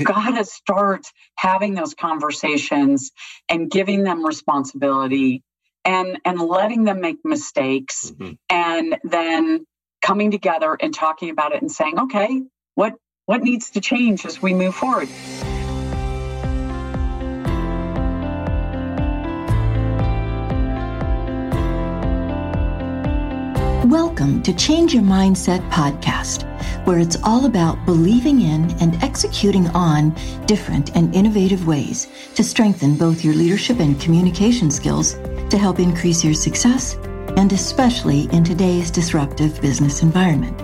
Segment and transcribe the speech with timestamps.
[0.00, 1.02] You've got to start
[1.36, 3.10] having those conversations
[3.48, 5.42] and giving them responsibility
[5.84, 8.32] and and letting them make mistakes mm-hmm.
[8.48, 9.66] and then
[10.02, 12.42] coming together and talking about it and saying, okay,
[12.74, 12.94] what
[13.26, 15.08] what needs to change as we move forward?
[24.20, 26.44] Welcome to Change Your Mindset podcast,
[26.84, 30.14] where it's all about believing in and executing on
[30.44, 35.14] different and innovative ways to strengthen both your leadership and communication skills
[35.48, 36.96] to help increase your success,
[37.38, 40.60] and especially in today's disruptive business environment.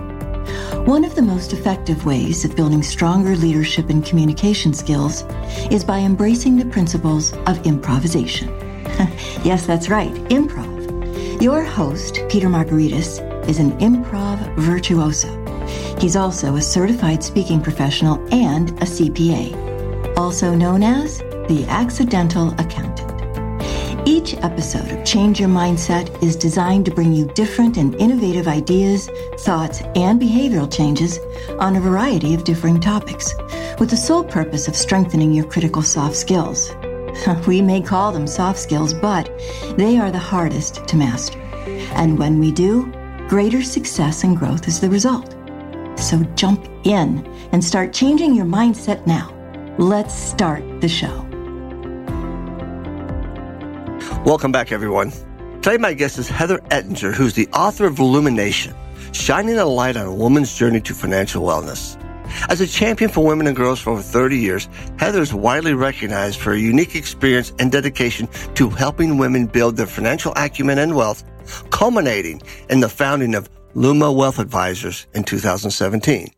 [0.87, 5.23] One of the most effective ways of building stronger leadership and communication skills
[5.71, 8.49] is by embracing the principles of improvisation.
[9.43, 11.41] yes, that's right, improv.
[11.41, 15.29] Your host, Peter Margaritis, is an improv virtuoso.
[15.99, 23.07] He's also a certified speaking professional and a CPA, also known as the accidental accountant.
[24.07, 29.09] Each episode of Change Your Mindset is designed to bring you different and innovative ideas,
[29.39, 31.19] thoughts, and behavioral changes
[31.59, 33.33] on a variety of differing topics,
[33.79, 36.71] with the sole purpose of strengthening your critical soft skills.
[37.47, 39.29] We may call them soft skills, but
[39.75, 41.39] they are the hardest to master.
[41.95, 42.91] And when we do,
[43.27, 45.35] greater success and growth is the result.
[45.97, 49.33] So jump in and start changing your mindset now.
[49.77, 51.25] Let's start the show.
[54.25, 55.11] Welcome back, everyone.
[55.61, 58.73] Today, my guest is Heather Ettinger, who's the author of Illumination,
[59.11, 62.01] shining a light on a woman's journey to financial wellness.
[62.49, 64.69] As a champion for women and girls for over 30 years,
[64.99, 69.87] Heather is widely recognized for her unique experience and dedication to helping women build their
[69.87, 71.23] financial acumen and wealth,
[71.69, 76.29] culminating in the founding of Luma Wealth Advisors in 2017.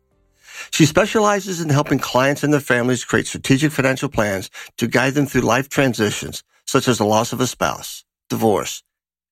[0.70, 5.26] She specializes in helping clients and their families create strategic financial plans to guide them
[5.26, 8.82] through life transitions, such as the loss of a spouse, divorce,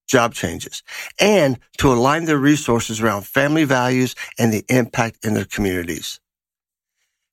[0.09, 0.83] job changes,
[1.21, 6.19] and to align their resources around family values and the impact in their communities.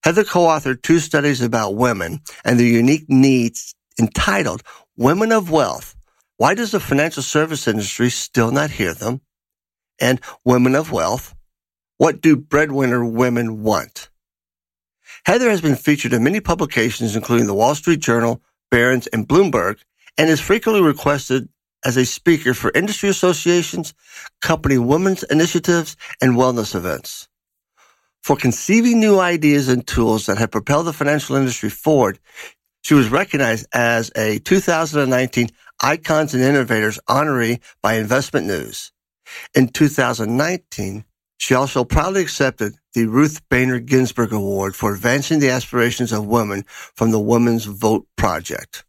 [0.03, 4.62] Heather co-authored two studies about women and their unique needs entitled
[4.98, 5.94] Women of Wealth.
[6.38, 9.22] Why does the financial service industry still not hear them?
[10.01, 11.34] And Women of Wealth.
[11.97, 14.09] What do breadwinner women want?
[15.25, 19.79] Heather has been featured in many publications, including the Wall Street Journal, Barron's, and Bloomberg,
[20.18, 21.47] and is frequently requested
[21.85, 23.94] as a speaker for industry associations,
[24.41, 27.29] company women's initiatives, and wellness events.
[28.24, 32.19] For conceiving new ideas and tools that have propelled the financial industry forward,
[32.81, 35.50] she was recognized as a 2019
[35.81, 38.91] Icons and Innovators honoree by Investment News.
[39.53, 41.06] In 2019,
[41.38, 46.63] she also proudly accepted the Ruth Bader Ginsburg Award for advancing the aspirations of women
[46.68, 48.86] from the Women's Vote Project.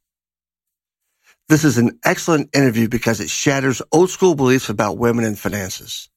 [1.48, 6.08] This is an excellent interview because it shatters old school beliefs about women and finances.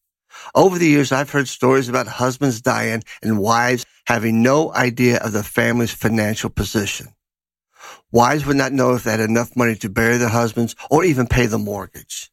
[0.56, 5.34] Over the years, I've heard stories about husbands dying and wives having no idea of
[5.34, 7.08] the family's financial position.
[8.12, 11.28] Wives would not know if they had enough money to bury their husbands or even
[11.28, 12.32] pay the mortgage.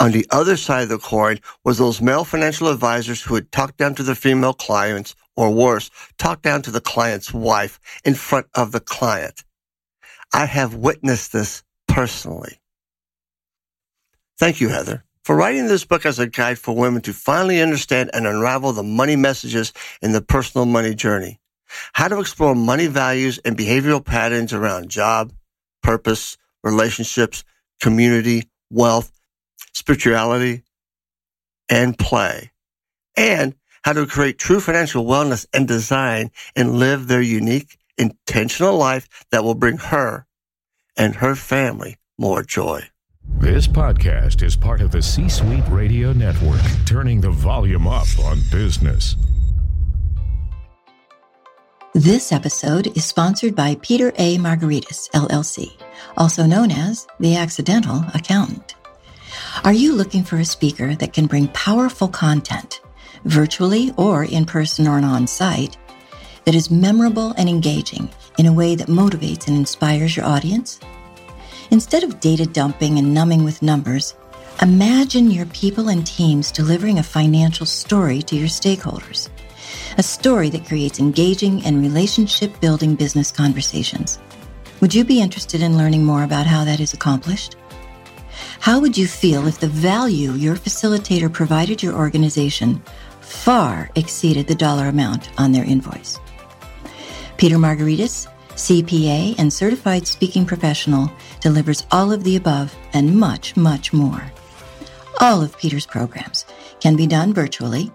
[0.00, 3.76] On the other side of the coin was those male financial advisors who would talk
[3.76, 8.46] down to their female clients, or worse, talk down to the client's wife in front
[8.54, 9.44] of the client.
[10.32, 12.58] I have witnessed this personally.
[14.38, 18.08] Thank you, Heather for writing this book as a guide for women to finally understand
[18.14, 21.40] and unravel the money messages in the personal money journey.
[21.92, 25.32] How to explore money values and behavioral patterns around job,
[25.82, 27.44] purpose, relationships,
[27.80, 29.12] community, wealth,
[29.72, 30.62] spirituality,
[31.68, 32.50] and play.
[33.16, 39.08] And how to create true financial wellness and design and live their unique, intentional life
[39.30, 40.26] that will bring her
[40.96, 42.82] and her family more joy.
[43.38, 48.40] This podcast is part of the C Suite Radio Network, turning the volume up on
[48.50, 49.14] business.
[51.96, 54.36] This episode is sponsored by Peter A.
[54.36, 55.80] Margaritis, LLC,
[56.18, 58.74] also known as the Accidental Accountant.
[59.64, 62.82] Are you looking for a speaker that can bring powerful content,
[63.24, 65.78] virtually or in person or on site,
[66.44, 70.78] that is memorable and engaging in a way that motivates and inspires your audience?
[71.70, 74.12] Instead of data dumping and numbing with numbers,
[74.60, 79.30] imagine your people and teams delivering a financial story to your stakeholders.
[79.98, 84.18] A story that creates engaging and relationship building business conversations.
[84.80, 87.56] Would you be interested in learning more about how that is accomplished?
[88.60, 92.82] How would you feel if the value your facilitator provided your organization
[93.20, 96.18] far exceeded the dollar amount on their invoice?
[97.38, 101.10] Peter Margaritis, CPA and certified speaking professional,
[101.40, 104.32] delivers all of the above and much, much more.
[105.20, 106.44] All of Peter's programs
[106.80, 107.90] can be done virtually,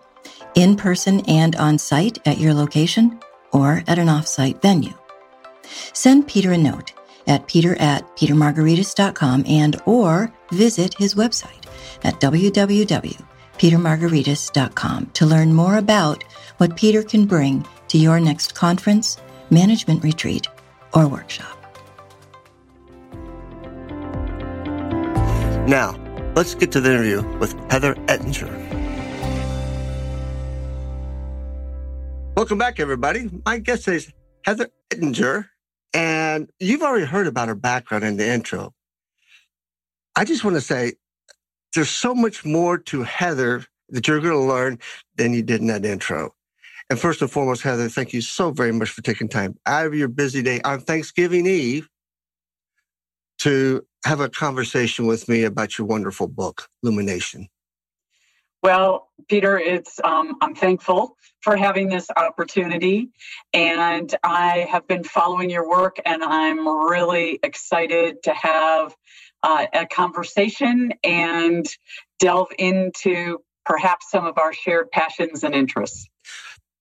[0.55, 3.17] in person and on site at your location,
[3.51, 4.93] or at an off-site venue.
[5.93, 6.91] Send Peter a note
[7.27, 11.65] at peter at petermargaritis.com and or visit his website
[12.03, 16.21] at www.petermargaritis.com to learn more about
[16.57, 19.15] what Peter can bring to your next conference,
[19.49, 20.45] management retreat,
[20.93, 21.57] or workshop.
[25.67, 25.95] Now,
[26.35, 28.70] let's get to the interview with Heather Ettinger.
[32.37, 33.29] Welcome back, everybody.
[33.45, 34.11] My guest is
[34.45, 35.49] Heather Ettinger,
[35.93, 38.73] and you've already heard about her background in the intro.
[40.15, 40.93] I just want to say
[41.75, 44.79] there's so much more to Heather that you're going to learn
[45.17, 46.33] than you did in that intro.
[46.89, 49.93] And first and foremost, Heather, thank you so very much for taking time out of
[49.93, 51.89] your busy day on Thanksgiving Eve
[53.39, 57.49] to have a conversation with me about your wonderful book, Lumination.
[58.63, 63.09] Well, Peter, it's um, I'm thankful for having this opportunity,
[63.53, 68.95] and I have been following your work, and I'm really excited to have
[69.43, 71.65] uh, a conversation and
[72.19, 76.07] delve into perhaps some of our shared passions and interests.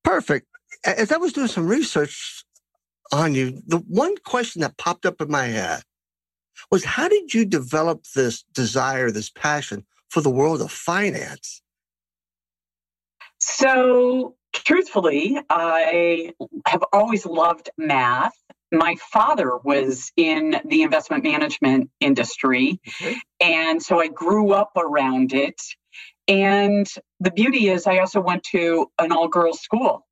[0.05, 0.47] Perfect.
[0.85, 2.45] As I was doing some research
[3.13, 5.83] on you, the one question that popped up in my head
[6.71, 11.63] was how did you develop this desire, this passion for the world of finance?
[13.41, 16.33] So, truthfully, I
[16.67, 18.35] have always loved math.
[18.73, 22.81] My father was in the investment management industry.
[23.03, 23.17] Okay.
[23.41, 25.61] And so I grew up around it.
[26.29, 26.87] And
[27.19, 30.07] the beauty is, I also went to an all girls school.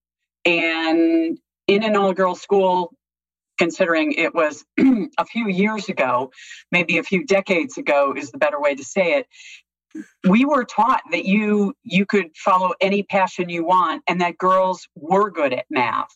[0.45, 1.39] And
[1.69, 2.93] in an all girls school,
[3.59, 6.31] considering it was a few years ago,
[6.73, 9.27] maybe a few decades ago is the better way to say it.
[10.29, 14.87] We were taught that you you could follow any passion you want and that girls
[14.95, 16.15] were good at math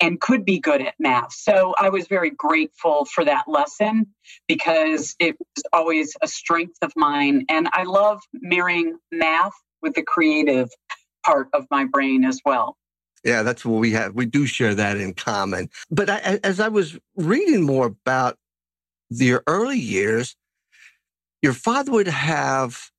[0.00, 1.32] and could be good at math.
[1.32, 4.06] So I was very grateful for that lesson
[4.48, 7.44] because it was always a strength of mine.
[7.48, 9.52] And I love marrying math
[9.82, 10.68] with the creative
[11.24, 12.76] part of my brain as well.
[13.24, 14.14] Yeah, that's what we have.
[14.14, 15.68] We do share that in common.
[15.90, 18.38] But I, as I was reading more about
[19.10, 20.36] your early years,
[21.42, 22.90] your father would have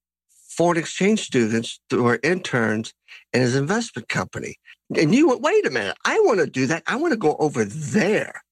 [0.55, 2.93] foreign exchange students who are interns
[3.33, 4.55] in his investment company.
[4.95, 6.83] And you went, wait a minute, I want to do that.
[6.87, 8.43] I want to go over there.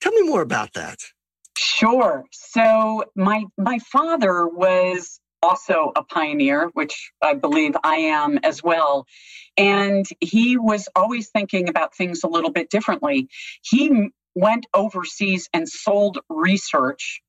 [0.00, 0.98] Tell me more about that.
[1.56, 2.24] Sure.
[2.32, 9.06] So my my father was also a pioneer, which I believe I am as well.
[9.56, 13.28] And he was always thinking about things a little bit differently.
[13.62, 17.20] He went overseas and sold research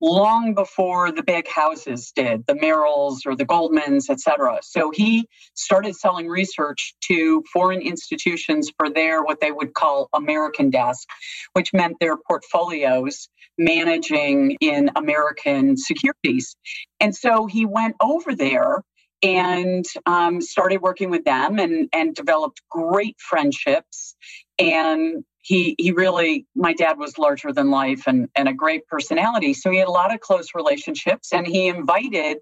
[0.00, 4.58] long before the big houses did, the Merrills or the Goldmans, et cetera.
[4.62, 10.70] So he started selling research to foreign institutions for their what they would call American
[10.70, 11.06] desk,
[11.52, 16.56] which meant their portfolios managing in American securities.
[16.98, 18.82] And so he went over there
[19.22, 24.16] and um, started working with them and, and developed great friendships
[24.58, 29.54] and he he really my dad was larger than life and and a great personality
[29.54, 32.38] so he had a lot of close relationships and he invited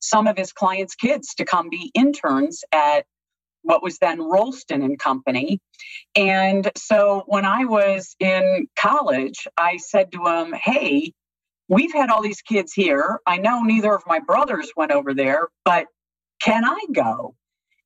[0.00, 3.04] some of his clients kids to come be interns at
[3.62, 5.60] what was then Roulston and Company.
[6.14, 11.12] And so when I was in college, I said to him, Hey,
[11.68, 13.20] we've had all these kids here.
[13.26, 15.86] I know neither of my brothers went over there, but
[16.40, 17.34] can I go?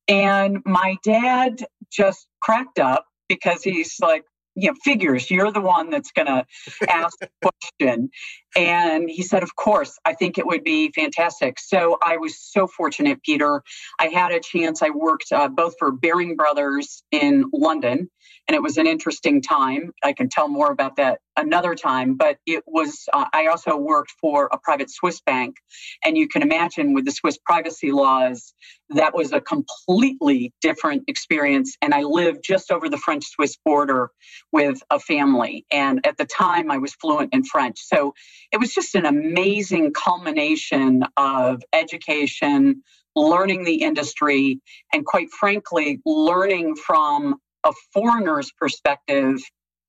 [0.07, 4.23] And my dad just cracked up because he's like,
[4.55, 6.45] you know, figures, you're the one that's going to
[6.89, 8.09] ask the question.
[8.55, 11.59] And he said, Of course, I think it would be fantastic.
[11.59, 13.63] So I was so fortunate, Peter.
[13.99, 14.81] I had a chance.
[14.81, 18.09] I worked uh, both for Baring Brothers in London,
[18.47, 19.91] and it was an interesting time.
[20.03, 24.11] I can tell more about that another time, but it was, uh, I also worked
[24.21, 25.55] for a private Swiss bank.
[26.03, 28.53] And you can imagine with the Swiss privacy laws,
[28.89, 31.75] that was a completely different experience.
[31.81, 34.11] And I lived just over the French Swiss border
[34.51, 35.65] with a family.
[35.71, 37.79] And at the time, I was fluent in French.
[37.79, 38.13] So
[38.51, 42.83] it was just an amazing culmination of education,
[43.15, 44.59] learning the industry,
[44.91, 49.39] and quite frankly, learning from a foreigner's perspective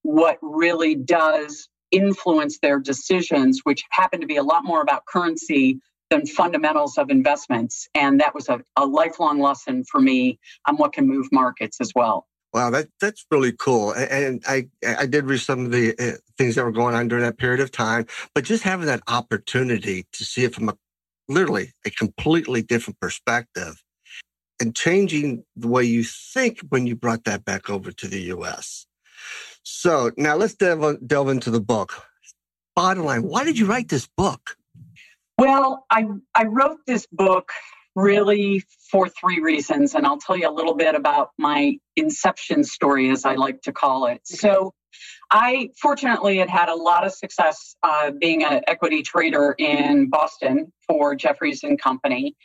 [0.03, 5.81] what really does influence their decisions, which happen to be a lot more about currency
[6.11, 7.89] than fundamentals of investments.
[7.95, 11.93] And that was a, a lifelong lesson for me on what can move markets as
[11.95, 12.27] well.
[12.55, 13.93] Wow, that that's really cool.
[13.93, 17.25] And I I did read some of the uh, things that were going on during
[17.25, 20.79] that period of time, but just having that opportunity to see it from a
[21.29, 23.83] literally a completely different perspective
[24.61, 28.87] and changing the way you think when you brought that back over to the US.
[29.63, 32.07] So now let's delve, delve into the book.
[32.77, 34.57] Bottom line, why did you write this book?
[35.39, 37.51] Well, I, I wrote this book
[37.95, 43.11] really for three reasons, and I'll tell you a little bit about my inception story,
[43.11, 44.21] as I like to call it.
[44.25, 44.73] So,
[45.31, 50.73] I fortunately had had a lot of success uh, being an equity trader in Boston
[50.87, 52.37] for Jefferies and Company.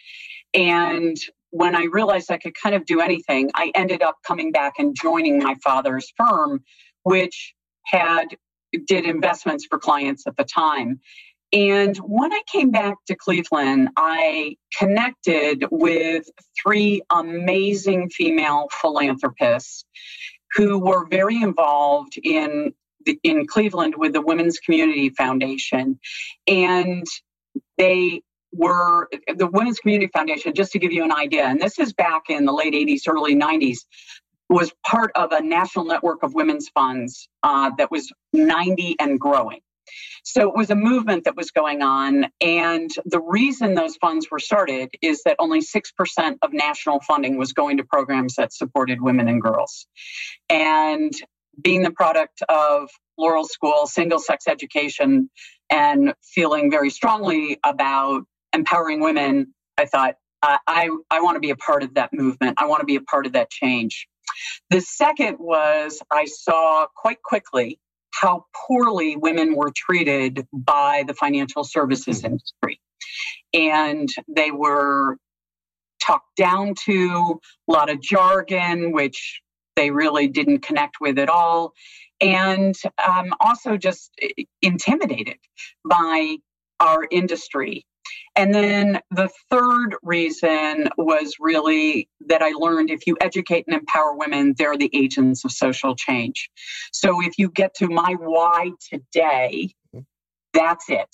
[0.53, 1.17] And
[1.51, 4.95] when I realized I could kind of do anything, I ended up coming back and
[4.95, 6.63] joining my father's firm,
[7.03, 7.53] which
[7.85, 8.35] had
[8.87, 10.99] did investments for clients at the time.
[11.51, 16.25] And when I came back to Cleveland, I connected with
[16.61, 19.85] three amazing female philanthropists
[20.53, 22.73] who were very involved in
[23.23, 25.99] in Cleveland with the Women's Community Foundation.
[26.47, 27.05] And
[27.77, 31.93] they were the Women's Community Foundation, just to give you an idea, and this is
[31.93, 33.79] back in the late 80s, early 90s,
[34.49, 39.59] was part of a national network of women's funds uh, that was 90 and growing.
[40.23, 42.27] So it was a movement that was going on.
[42.41, 47.53] And the reason those funds were started is that only 6% of national funding was
[47.53, 49.87] going to programs that supported women and girls.
[50.49, 51.13] And
[51.61, 55.29] being the product of Laurel School, single sex education,
[55.69, 61.55] and feeling very strongly about empowering women, I thought, I, I want to be a
[61.55, 62.55] part of that movement.
[62.57, 64.07] I want to be a part of that change.
[64.69, 67.79] The second was I saw quite quickly
[68.19, 72.33] how poorly women were treated by the financial services mm-hmm.
[72.33, 72.81] industry.
[73.53, 75.17] And they were
[76.05, 79.41] talked down to, a lot of jargon, which
[79.75, 81.73] they really didn't connect with at all,
[82.19, 84.11] and um, also just
[84.61, 85.37] intimidated
[85.87, 86.37] by
[86.79, 87.85] our industry.
[88.35, 94.15] And then the third reason was really that I learned if you educate and empower
[94.15, 96.49] women, they're the agents of social change.
[96.91, 100.03] So if you get to my why today, mm-hmm.
[100.53, 101.09] that's it.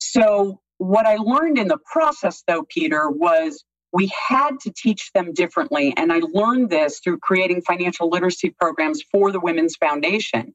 [0.00, 5.32] So what I learned in the process, though, Peter, was we had to teach them
[5.32, 5.94] differently.
[5.96, 10.54] And I learned this through creating financial literacy programs for the Women's Foundation.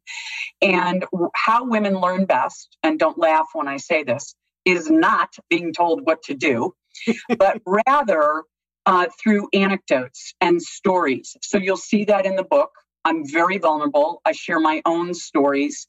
[0.62, 4.36] And how women learn best, and don't laugh when I say this,
[4.66, 6.74] is not being told what to do,
[7.38, 8.44] but rather
[8.86, 11.36] uh, through anecdotes and stories.
[11.42, 12.72] So you'll see that in the book.
[13.06, 14.22] I'm very vulnerable.
[14.26, 15.88] I share my own stories.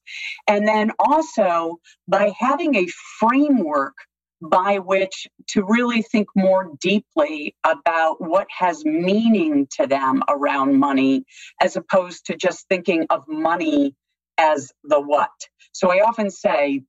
[0.48, 1.78] And then also
[2.08, 2.86] by having a
[3.18, 3.94] framework
[4.42, 11.24] by which to really think more deeply about what has meaning to them around money,
[11.62, 13.94] as opposed to just thinking of money
[14.36, 15.30] as the what.
[15.72, 16.82] So I often say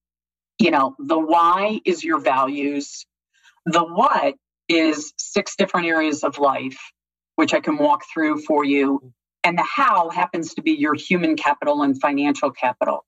[0.60, 3.06] you know, the why is your values.
[3.66, 4.36] The what
[4.70, 6.80] is six different areas of life,
[7.36, 9.14] which I can walk through for you.
[9.44, 13.06] And the how happens to be your human capital and financial capital.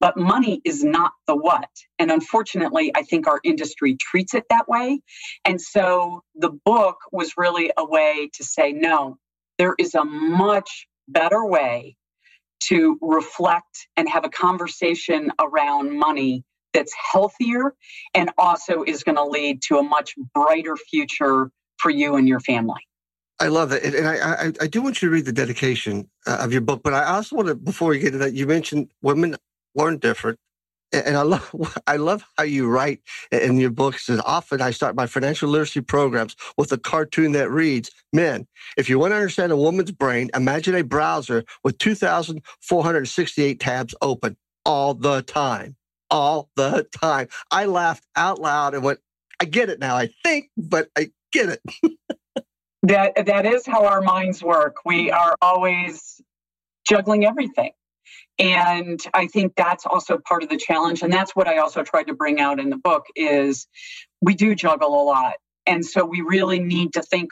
[0.00, 1.68] But money is not the what.
[1.98, 5.00] And unfortunately, I think our industry treats it that way.
[5.44, 9.16] And so the book was really a way to say, no,
[9.58, 11.96] there is a much better way
[12.64, 17.74] to reflect and have a conversation around money that's healthier
[18.14, 22.40] and also is going to lead to a much brighter future for you and your
[22.40, 22.80] family.
[23.40, 23.94] I love it.
[23.94, 26.82] And I, I, I do want you to read the dedication uh, of your book,
[26.84, 29.36] but I also want to, before we get to that, you mentioned women
[29.74, 30.38] learn different.
[30.92, 33.00] And I love, I love how you write
[33.32, 34.08] in your books.
[34.08, 38.88] And often I start my financial literacy programs with a cartoon that reads, men, if
[38.88, 44.94] you want to understand a woman's brain, imagine a browser with 2,468 tabs open all
[44.94, 45.74] the time
[46.12, 47.26] all the time.
[47.50, 49.00] I laughed out loud and went,
[49.40, 51.96] I get it now, I think, but I get it.
[52.84, 54.76] that that is how our minds work.
[54.84, 55.16] We mm-hmm.
[55.16, 56.20] are always
[56.86, 57.72] juggling everything.
[58.38, 61.02] And I think that's also part of the challenge.
[61.02, 63.66] And that's what I also tried to bring out in the book is
[64.20, 65.34] we do juggle a lot.
[65.66, 67.30] And so we really need to think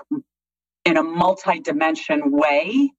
[0.84, 2.92] in a multi-dimension way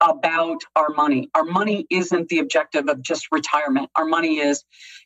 [0.00, 1.28] about our money.
[1.34, 3.90] Our money isn't the objective of just retirement.
[3.96, 4.64] Our money is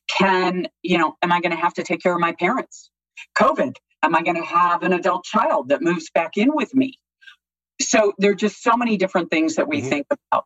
[0.08, 2.90] can, you know, am I going to have to take care of my parents?
[3.38, 6.98] COVID, am I going to have an adult child that moves back in with me?
[7.80, 9.88] So there are just so many different things that we mm-hmm.
[9.88, 10.44] think about.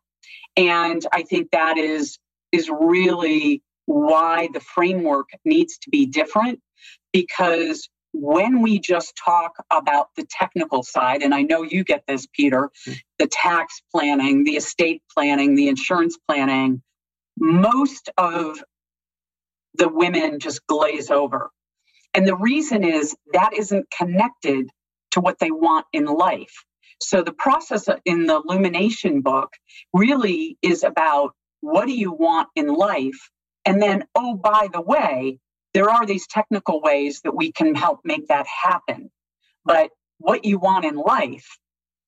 [0.57, 2.19] And I think that is
[2.53, 6.61] is really why the framework needs to be different
[7.13, 7.89] because
[8.19, 12.71] when we just talk about the technical side, and I know you get this, Peter,
[13.19, 16.83] the tax planning, the estate planning, the insurance planning,
[17.39, 18.63] most of
[19.75, 21.51] the women just glaze over.
[22.15, 24.71] And the reason is that isn't connected
[25.11, 26.65] to what they want in life.
[27.01, 29.53] So the process in the illumination book
[29.93, 33.31] really is about what do you want in life?
[33.67, 35.39] And then, oh, by the way,
[35.77, 39.11] there are these technical ways that we can help make that happen.
[39.63, 41.59] But what you want in life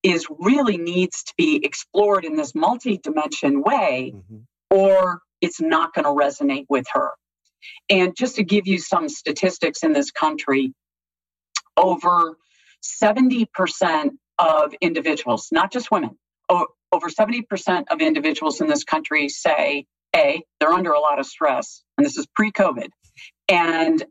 [0.02, 4.38] is really needs to be explored in this multi-dimension way, mm-hmm.
[4.70, 7.10] or it's not going to resonate with her.
[7.90, 10.72] And just to give you some statistics in this country,
[11.76, 12.38] over
[13.02, 16.16] 70% of individuals, not just women,
[16.48, 19.84] over 70% of individuals in this country say,
[20.16, 22.88] A, they're under a lot of stress, and this is pre COVID,
[23.48, 24.04] and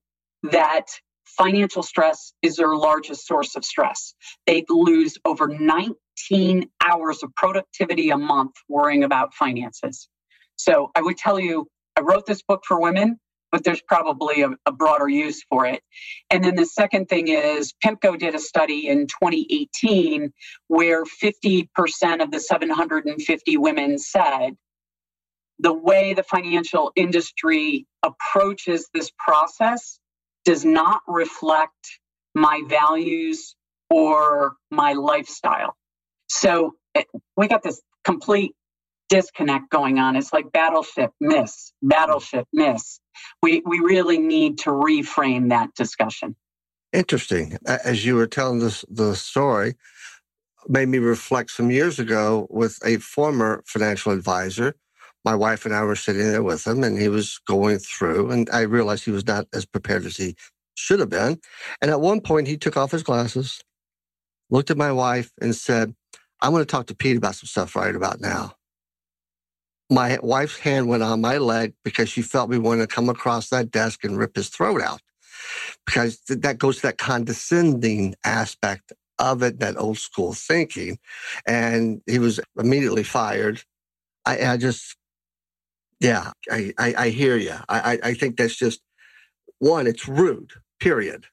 [0.51, 0.85] that
[1.25, 4.13] financial stress is their largest source of stress.
[4.45, 10.07] They lose over 19 hours of productivity a month worrying about finances.
[10.55, 13.19] So I would tell you, I wrote this book for women,
[13.51, 15.81] but there's probably a, a broader use for it.
[16.29, 20.31] And then the second thing is PIMCO did a study in 2018
[20.67, 21.67] where 50%
[22.21, 24.51] of the 750 women said
[25.59, 29.99] the way the financial industry approaches this process
[30.45, 31.99] does not reflect
[32.35, 33.55] my values
[33.89, 35.75] or my lifestyle.
[36.27, 38.53] So it, eh, we got this complete
[39.09, 40.15] disconnect going on.
[40.15, 42.99] It's like battleship miss, battleship miss.
[43.41, 46.35] We we really need to reframe that discussion.
[46.93, 47.57] Interesting.
[47.65, 49.75] As you were telling this the story,
[50.67, 54.75] made me reflect some years ago with a former financial advisor
[55.27, 58.49] my wife and I were sitting there with him and he was going through and
[58.49, 60.35] I realized he was not as prepared as he
[60.75, 61.41] should have been.
[61.81, 63.61] And at one point he took off his glasses,
[64.49, 65.93] looked at my wife and said,
[66.41, 68.53] "I'm going to talk to Pete about some stuff right about now.
[69.89, 73.49] My wife's hand went on my leg because she felt me wanted to come across
[73.49, 75.01] that desk and rip his throat out.
[75.85, 80.99] Because that goes to that condescending aspect of it, that old school thinking.
[81.45, 83.63] And he was immediately fired.
[84.25, 84.95] I, I just
[85.99, 87.55] yeah, I, I, I hear you.
[87.69, 88.81] I, I think that's just
[89.59, 91.25] one, it's rude, period.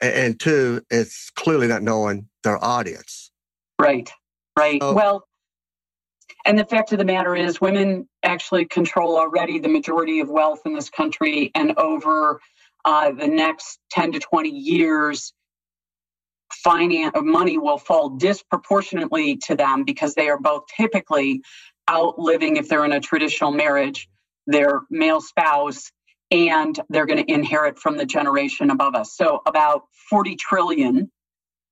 [0.00, 3.30] And, and two, it's clearly not knowing their audience.
[3.80, 4.10] Right,
[4.56, 4.80] right.
[4.80, 5.26] So, well,
[6.44, 10.60] and the fact of the matter is, women actually control already the majority of wealth
[10.64, 11.50] in this country.
[11.54, 12.40] And over
[12.84, 15.32] uh, the next 10 to 20 years,
[16.52, 21.42] finance money will fall disproportionately to them because they are both typically
[21.90, 24.08] outliving, if they're in a traditional marriage,
[24.46, 25.90] their male spouse,
[26.30, 29.16] and they're going to inherit from the generation above us.
[29.16, 31.10] So about 40 trillion,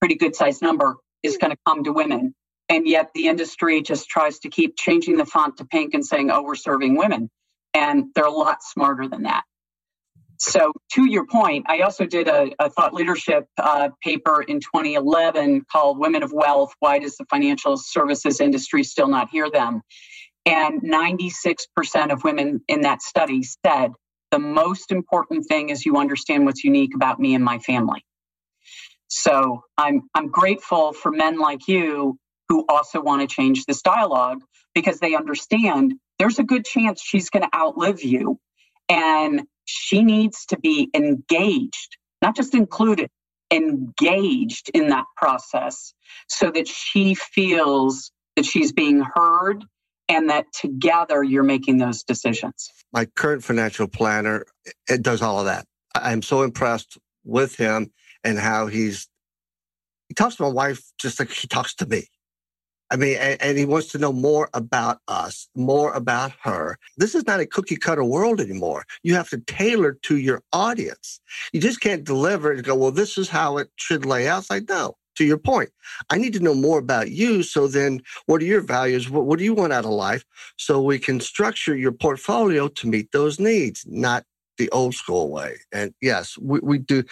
[0.00, 2.35] pretty good sized number, is going to come to women.
[2.68, 6.31] And yet the industry just tries to keep changing the font to pink and saying,
[6.31, 7.31] oh, we're serving women.
[7.74, 9.42] And they're a lot smarter than that.
[10.38, 15.64] So, to your point, I also did a, a thought leadership uh, paper in 2011
[15.70, 19.82] called Women of Wealth Why Does the Financial Services Industry Still Not Hear Them?
[20.46, 23.92] And 96% of women in that study said
[24.30, 28.04] the most important thing is you understand what's unique about me and my family.
[29.06, 32.18] So, I'm, I'm grateful for men like you
[32.48, 34.42] who also want to change this dialogue
[34.74, 38.38] because they understand there's a good chance she's going to outlive you.
[38.88, 43.11] And she needs to be engaged, not just included,
[43.50, 45.94] engaged in that process
[46.29, 49.64] so that she feels that she's being heard
[50.09, 52.68] and that together you're making those decisions.
[52.92, 54.44] My current financial planner,
[54.88, 55.66] it does all of that.
[55.94, 59.09] I'm so impressed with him and how he's,
[60.09, 62.07] he talks to my wife just like he talks to me.
[62.94, 66.78] I mean, and, and, he wants to know more about us, more about her.
[66.96, 68.85] This is not a cookie cutter world anymore.
[69.02, 71.20] You have to tailor to your audience.
[71.52, 74.42] You just can't deliver and go, well, this is how it should lay out.
[74.42, 75.70] It's like, no, to your point,
[76.09, 77.42] I need to know more about you.
[77.42, 79.11] So then, what are your values?
[79.11, 80.24] What, what do you want out of life?
[80.57, 84.22] So we can structure your portfolio to meet those needs, not
[84.57, 85.57] the old school way.
[85.72, 87.02] And yes, we, we do.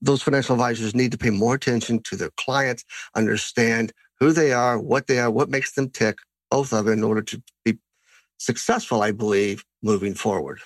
[0.00, 2.84] Those financial advisors need to pay more attention to their clients,
[3.16, 6.18] understand who they are, what they are, what makes them tick,
[6.50, 7.78] both of it in order to be
[8.38, 10.60] successful, I believe, moving forward.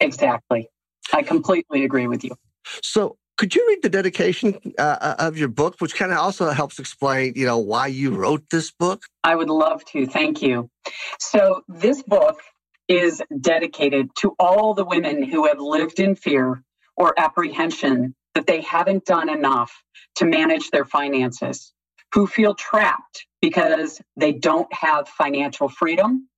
[0.00, 0.68] Exactly.
[1.12, 2.36] I completely agree with you.
[2.82, 6.50] So, could you read the dedication uh, uh of your book, which kind of also
[6.50, 9.02] helps explain, you know, why you wrote this book?
[9.24, 10.06] I would love to.
[10.06, 10.70] Thank you.
[11.18, 12.40] So, this book
[12.88, 16.62] is dedicated to all the women who have lived in fear
[16.96, 19.82] or apprehension that they haven't done enough
[20.16, 21.72] to manage their finances,
[22.12, 26.28] who feel trapped because they don't have financial freedom,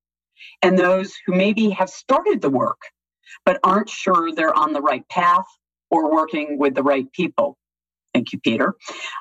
[0.62, 2.80] and those who maybe have started the work
[3.44, 5.46] but aren't sure they're on the right path
[5.90, 7.56] or working with the right people.
[8.14, 8.74] Thank you, Peter.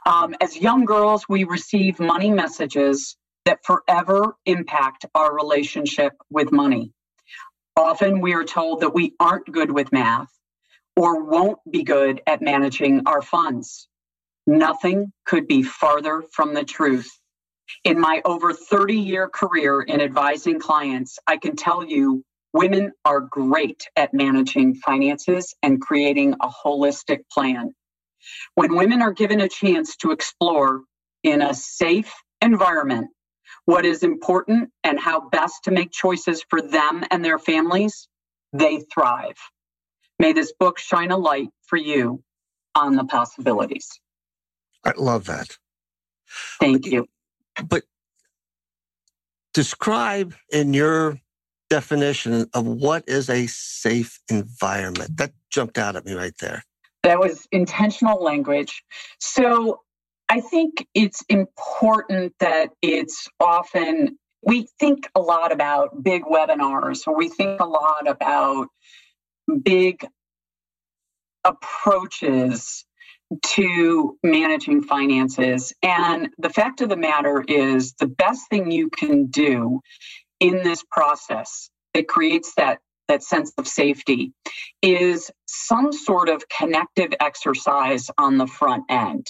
[0.06, 6.92] Um, as young girls, we receive money messages that forever impact our relationship with money.
[7.76, 10.30] Often we are told that we aren't good with math
[10.96, 13.89] or won't be good at managing our funds.
[14.50, 17.08] Nothing could be farther from the truth.
[17.84, 23.22] In my over 30 year career in advising clients, I can tell you women are
[23.22, 27.76] great at managing finances and creating a holistic plan.
[28.56, 30.82] When women are given a chance to explore
[31.22, 33.10] in a safe environment
[33.66, 38.08] what is important and how best to make choices for them and their families,
[38.52, 39.38] they thrive.
[40.18, 42.24] May this book shine a light for you
[42.74, 43.88] on the possibilities.
[44.86, 45.58] I love that.
[46.60, 47.08] Thank you.
[47.68, 47.84] But
[49.54, 51.20] describe in your
[51.70, 55.18] definition of what is a safe environment.
[55.18, 56.64] That jumped out at me right there.
[57.04, 58.84] That was intentional language.
[59.20, 59.82] So
[60.30, 67.16] I think it's important that it's often, we think a lot about big webinars, or
[67.16, 68.68] we think a lot about
[69.64, 70.06] big
[71.44, 72.86] approaches
[73.44, 75.74] to managing finances.
[75.84, 79.82] And the fact of the matter is, the best thing you can do
[80.40, 84.32] in this process that creates that that sense of safety
[84.82, 89.28] is some sort of connective exercise on the front end.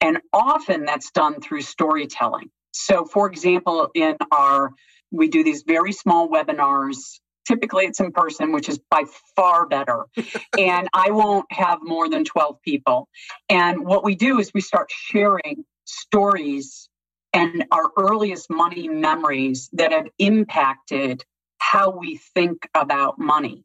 [0.00, 2.50] And often that's done through storytelling.
[2.72, 4.70] So, for example, in our,
[5.10, 7.18] we do these very small webinars.
[7.46, 9.04] Typically, it's in person, which is by
[9.36, 10.06] far better.
[10.58, 13.08] and I won't have more than 12 people.
[13.48, 16.88] And what we do is we start sharing stories
[17.32, 21.24] and our earliest money memories that have impacted
[21.58, 23.64] how we think about money.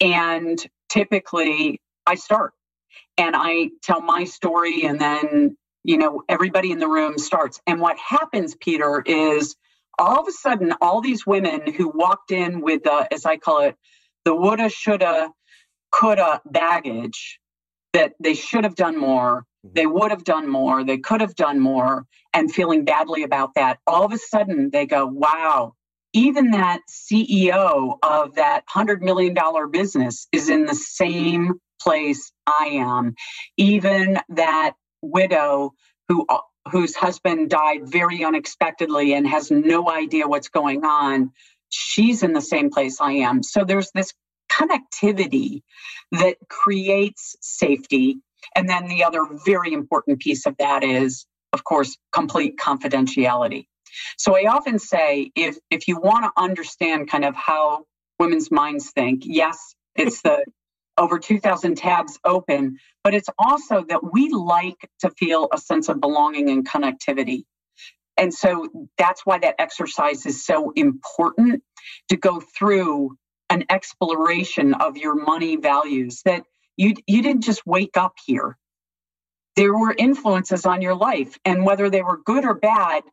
[0.00, 0.58] And
[0.90, 2.52] typically, I start
[3.16, 7.60] and I tell my story, and then, you know, everybody in the room starts.
[7.66, 9.56] And what happens, Peter, is
[10.00, 13.60] all of a sudden, all these women who walked in with, the, as I call
[13.60, 13.76] it,
[14.24, 15.30] the woulda, shoulda,
[15.92, 17.38] coulda baggage
[17.92, 19.74] that they should have done more, mm-hmm.
[19.74, 23.78] they would have done more, they could have done more, and feeling badly about that,
[23.86, 25.74] all of a sudden they go, wow,
[26.12, 29.36] even that CEO of that $100 million
[29.70, 33.14] business is in the same place I am.
[33.56, 35.74] Even that widow
[36.08, 36.26] who
[36.70, 41.32] whose husband died very unexpectedly and has no idea what's going on,
[41.68, 43.42] she's in the same place I am.
[43.42, 44.12] So there's this
[44.50, 45.62] connectivity
[46.12, 48.18] that creates safety.
[48.54, 53.66] And then the other very important piece of that is, of course, complete confidentiality.
[54.16, 57.86] So I often say if if you want to understand kind of how
[58.18, 60.44] women's minds think, yes, it's the
[61.00, 66.00] over 2000 tabs open, but it's also that we like to feel a sense of
[66.00, 67.44] belonging and connectivity.
[68.18, 71.62] And so that's why that exercise is so important
[72.10, 73.16] to go through
[73.48, 76.44] an exploration of your money values that
[76.76, 78.56] you you didn't just wake up here.
[79.56, 83.04] There were influences on your life and whether they were good or bad,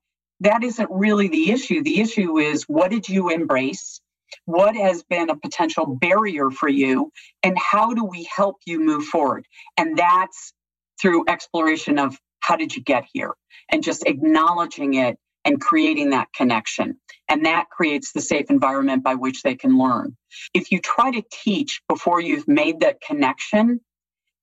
[0.42, 1.84] that isn't really the issue.
[1.84, 4.02] The issue is what did you embrace?
[4.46, 7.12] What has been a potential barrier for you?
[7.44, 9.46] And how do we help you move forward?
[9.78, 10.54] And that's
[11.02, 13.34] through exploration of how did you get here
[13.70, 16.98] and just acknowledging it and creating that connection.
[17.30, 20.16] And that creates the safe environment by which they can learn.
[20.54, 23.80] If you try to teach before you've made that connection,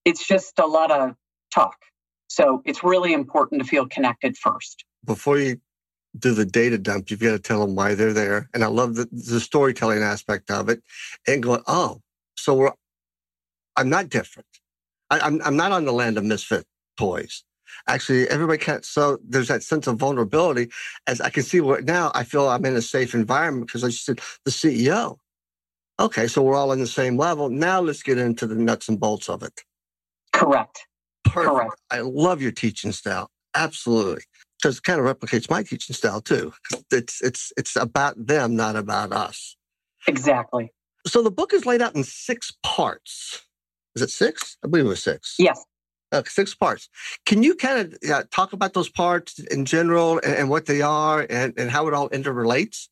[0.05, 1.14] it's just a lot of
[1.53, 1.77] talk.
[2.29, 4.85] So it's really important to feel connected first.
[5.05, 5.61] Before you
[6.18, 8.48] do the data dump, you've got to tell them why they're there.
[8.55, 10.83] And I love the, the storytelling aspect of it
[11.27, 12.00] and going, oh,
[12.37, 12.72] so we're,
[13.77, 14.48] I'm not different.
[15.11, 16.64] I, I'm, I'm not on the land of misfit
[16.96, 17.44] toys.
[17.88, 18.85] Actually, everybody can't.
[18.85, 20.70] So there's that sense of vulnerability.
[21.07, 23.88] As I can see what now, I feel I'm in a safe environment because I
[23.88, 25.16] just said the CEO.
[25.98, 27.48] Okay, so we're all on the same level.
[27.48, 29.61] Now let's get into the nuts and bolts of it.
[30.33, 30.87] Correct.
[31.24, 31.55] Perfect.
[31.55, 31.81] Correct.
[31.90, 33.31] I love your teaching style.
[33.55, 34.22] Absolutely
[34.64, 36.55] because it kind of replicates my teaching style too.
[36.90, 39.57] It's it's it's about them, not about us.
[40.09, 40.72] Exactly.
[41.07, 43.44] So the book is laid out in six parts.
[43.94, 44.57] Is it six?
[44.64, 45.37] I believe it was six.
[45.38, 45.62] Yes.
[46.11, 46.88] Uh, six parts.
[47.27, 50.81] Can you kind of uh, talk about those parts in general and, and, what they
[50.81, 52.88] are and, and how it all interrelates?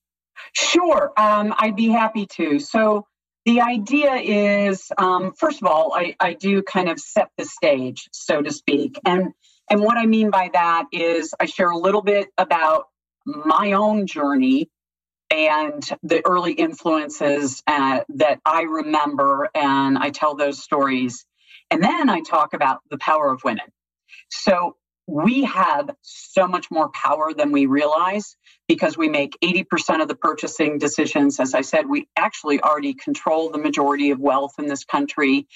[0.53, 1.13] Sure.
[1.17, 2.59] Um, I'd be happy to.
[2.59, 3.07] So
[3.45, 8.09] The idea is, um, first of all, I, I do kind of set the stage,
[8.13, 8.99] so to speak.
[9.05, 9.33] And,
[9.71, 12.87] and what I mean by that is I share a little bit about
[13.25, 14.69] my own journey
[15.31, 21.25] and the early influences uh, that I remember, and I tell those stories.
[21.71, 23.65] And then I talk about the power of women.
[24.31, 28.37] So we have so much more power than we realize
[28.69, 31.41] because we make 80% of the purchasing decisions.
[31.41, 35.47] As I said, we actually already control the majority of wealth in this country.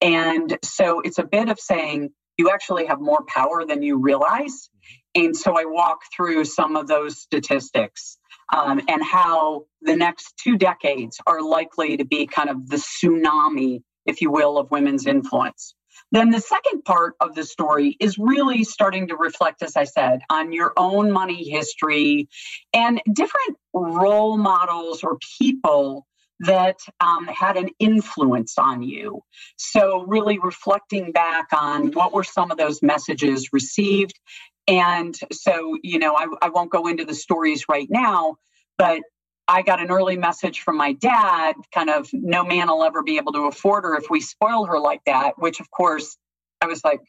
[0.00, 4.70] And so it's a bit of saying you actually have more power than you realize.
[5.14, 8.18] And so I walk through some of those statistics
[8.52, 13.82] um, and how the next two decades are likely to be kind of the tsunami,
[14.06, 15.74] if you will, of women's influence.
[16.10, 20.20] Then the second part of the story is really starting to reflect, as I said,
[20.30, 22.28] on your own money history
[22.72, 26.06] and different role models or people
[26.40, 29.22] that um, had an influence on you.
[29.56, 34.18] So, really reflecting back on what were some of those messages received.
[34.66, 38.36] And so, you know, I, I won't go into the stories right now,
[38.78, 39.02] but
[39.46, 43.18] I got an early message from my dad, kind of, no man will ever be
[43.18, 46.16] able to afford her if we spoil her like that, which of course
[46.62, 47.00] I was like,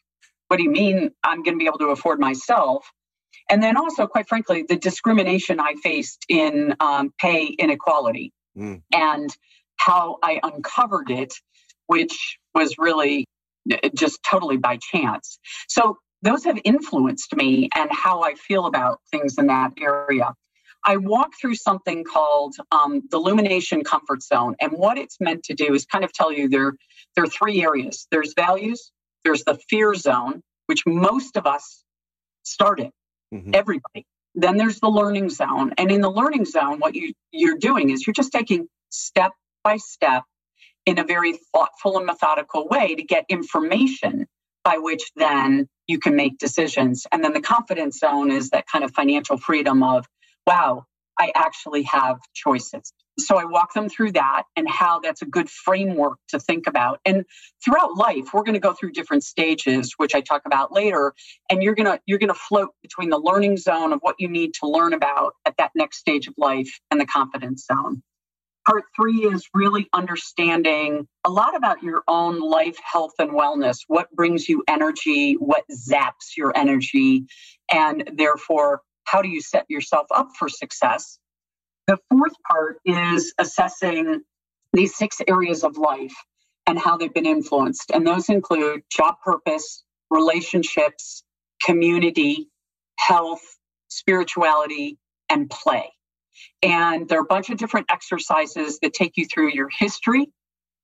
[0.48, 2.86] what do you mean I'm going to be able to afford myself?
[3.48, 8.82] And then also, quite frankly, the discrimination I faced in um, pay inequality mm.
[8.92, 9.30] and
[9.76, 11.34] how I uncovered it,
[11.86, 13.26] which was really
[13.70, 15.38] uh, just totally by chance.
[15.68, 20.32] So those have influenced me and how I feel about things in that area.
[20.84, 24.54] I walk through something called um, the Lumination Comfort Zone.
[24.60, 26.74] And what it's meant to do is kind of tell you there,
[27.14, 28.92] there are three areas there's values,
[29.24, 31.84] there's the fear zone, which most of us
[32.44, 32.90] started,
[33.34, 33.50] mm-hmm.
[33.52, 34.06] everybody.
[34.36, 35.72] Then there's the learning zone.
[35.78, 39.32] And in the learning zone, what you, you're doing is you're just taking step
[39.64, 40.24] by step
[40.84, 44.26] in a very thoughtful and methodical way to get information
[44.62, 47.06] by which then you can make decisions.
[47.10, 50.06] And then the confidence zone is that kind of financial freedom of
[50.46, 50.84] wow,
[51.18, 52.92] I actually have choices.
[53.18, 57.00] So I walk them through that and how that's a good framework to think about.
[57.06, 57.24] And
[57.64, 61.14] throughout life, we're going to go through different stages, which I talk about later.
[61.48, 64.28] And you're going to, you're going to float between the learning zone of what you
[64.28, 68.02] need to learn about at that next stage of life and the confidence zone.
[68.66, 73.78] Part three is really understanding a lot about your own life, health, and wellness.
[73.86, 75.34] What brings you energy?
[75.34, 77.26] What zaps your energy?
[77.70, 81.18] And therefore, how do you set yourself up for success?
[81.86, 84.22] The fourth part is assessing
[84.72, 86.14] these six areas of life
[86.66, 87.90] and how they've been influenced.
[87.92, 91.22] And those include job purpose, relationships,
[91.62, 92.48] community,
[92.98, 93.42] health,
[93.88, 95.92] spirituality, and play.
[96.62, 100.28] And there are a bunch of different exercises that take you through your history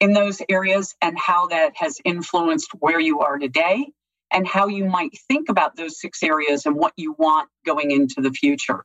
[0.00, 3.92] in those areas and how that has influenced where you are today
[4.32, 8.20] and how you might think about those six areas and what you want going into
[8.20, 8.84] the future.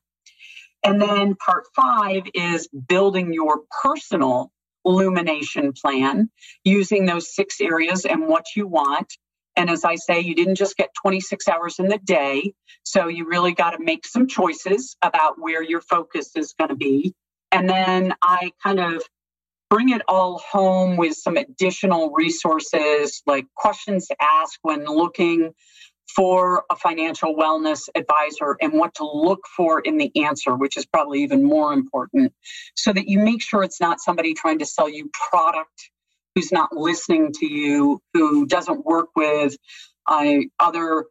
[0.84, 4.52] And then part five is building your personal
[4.86, 6.30] illumination plan
[6.64, 9.12] using those six areas and what you want.
[9.56, 12.54] And as I say, you didn't just get 26 hours in the day.
[12.84, 16.76] So you really got to make some choices about where your focus is going to
[16.76, 17.14] be.
[17.52, 19.04] And then I kind of
[19.70, 25.54] bring it all home with some additional resources like questions to ask when looking
[26.16, 30.86] for a financial wellness advisor and what to look for in the answer, which is
[30.86, 32.34] probably even more important,
[32.76, 35.92] so that you make sure it's not somebody trying to sell you product
[36.34, 39.58] who's not listening to you, who doesn't work with
[40.08, 41.06] uh, other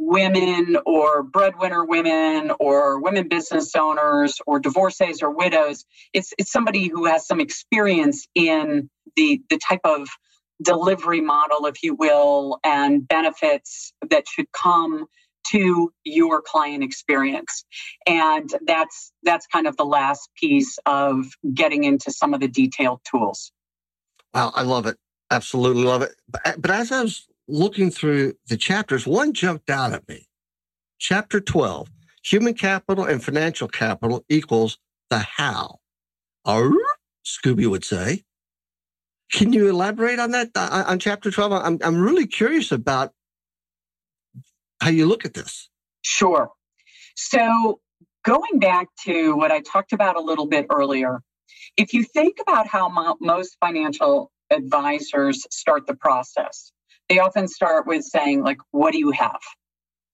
[0.00, 5.84] women or breadwinner women or women business owners or divorcees or widows.
[6.14, 10.08] It's, it's somebody who has some experience in the, the type of
[10.62, 15.06] delivery model, if you will, and benefits that should come
[15.52, 17.64] to your client experience.
[18.06, 23.00] And that's that's kind of the last piece of getting into some of the detailed
[23.10, 23.52] tools.
[24.34, 24.96] Wow i love it.
[25.30, 26.14] Absolutely love it.
[26.28, 30.26] But, but as i was looking through the chapters, one jumped out at me.
[30.98, 31.88] Chapter 12
[32.24, 35.78] Human capital and financial capital equals the how.
[36.44, 36.72] Or,
[37.24, 38.24] Scooby would say.
[39.32, 41.52] Can you elaborate on that uh, on chapter 12?
[41.52, 43.12] I'm, I'm really curious about
[44.82, 45.68] how you look at this.
[46.02, 46.50] Sure.
[47.16, 47.80] So,
[48.24, 51.20] going back to what I talked about a little bit earlier,
[51.76, 56.72] if you think about how mo- most financial advisors start the process,
[57.10, 59.40] they often start with saying like what do you have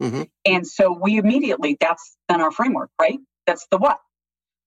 [0.03, 0.23] mm-hmm.
[0.45, 4.01] and so we immediately that's then our framework right that's the what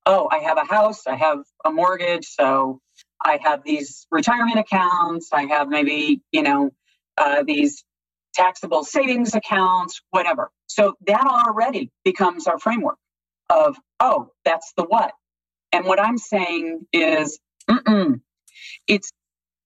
[0.05, 2.79] oh i have a house i have a mortgage so
[3.23, 5.29] I have these retirement accounts.
[5.33, 6.71] I have maybe, you know,
[7.17, 7.83] uh, these
[8.33, 10.51] taxable savings accounts, whatever.
[10.67, 12.97] So that already becomes our framework
[13.49, 15.11] of, oh, that's the what.
[15.71, 17.39] And what I'm saying is,
[18.87, 19.11] it's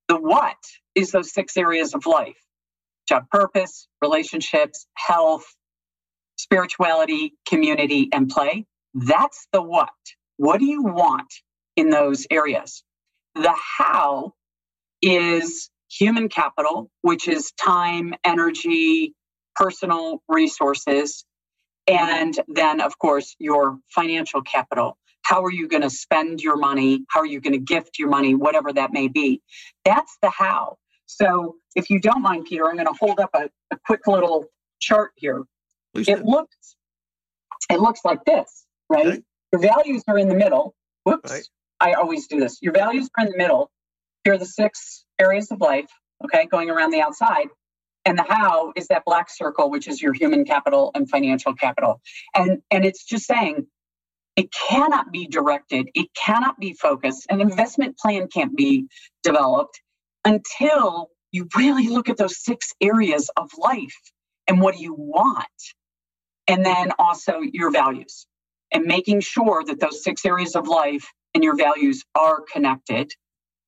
[0.08, 0.58] the what
[0.96, 2.38] is those six areas of life
[3.08, 5.46] job purpose, relationships, health,
[6.38, 8.66] spirituality, community, and play.
[8.96, 9.90] That's the what.
[10.38, 11.34] What do you want
[11.78, 12.84] in those areas?
[13.36, 14.34] The how
[15.02, 19.16] is human capital, which is time, energy,
[19.56, 21.26] personal resources,
[21.88, 24.98] and then, of course, your financial capital.
[25.24, 27.06] How are you going to spend your money?
[27.10, 28.36] How are you going to gift your money?
[28.36, 29.42] Whatever that may be.
[29.86, 30.78] That's the how.
[31.08, 34.46] So, if you don't mind, Peter, I'm going to hold up a, a quick little
[34.80, 35.44] chart here.
[35.94, 36.24] Please it do.
[36.26, 36.76] looks
[37.70, 39.06] it looks like this, right?
[39.08, 39.22] Okay.
[39.52, 40.76] Your values are in the middle.
[41.06, 41.32] Whoops.
[41.32, 41.48] Right.
[41.80, 42.60] I always do this.
[42.62, 43.72] Your values are in the middle.
[44.24, 45.90] Here are the six areas of life,
[46.24, 47.48] okay, going around the outside.
[48.06, 52.02] And the how is that black circle, which is your human capital and financial capital.
[52.36, 53.68] And and it's just saying
[54.36, 57.28] it cannot be directed, it cannot be focused.
[57.30, 58.88] An investment plan can't be
[59.24, 59.82] developed
[60.26, 64.00] until you really look at those six areas of life
[64.48, 65.48] and what do you want?
[66.48, 68.28] And then also your values
[68.72, 73.12] and making sure that those six areas of life and your values are connected.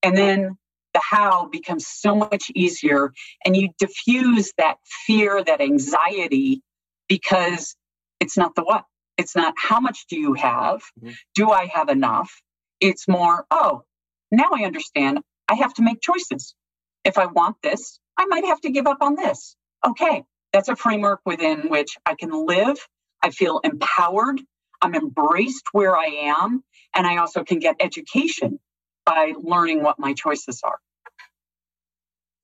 [0.04, 0.58] And then
[0.94, 3.12] the how becomes so much easier
[3.46, 6.62] and you diffuse that fear, that anxiety,
[7.10, 7.76] because
[8.20, 8.86] it's not the what.
[9.18, 10.82] It's not how much do you have?
[11.00, 11.12] Mm-hmm.
[11.34, 12.32] Do I have enough?
[12.80, 13.84] It's more, oh,
[14.32, 15.20] now I understand.
[15.48, 16.54] I have to make choices.
[17.06, 19.56] If I want this, I might have to give up on this.
[19.86, 22.78] Okay, that's a framework within which I can live.
[23.22, 24.42] I feel empowered.
[24.82, 26.64] I'm embraced where I am.
[26.96, 28.60] And I also can get education
[29.06, 30.80] by learning what my choices are.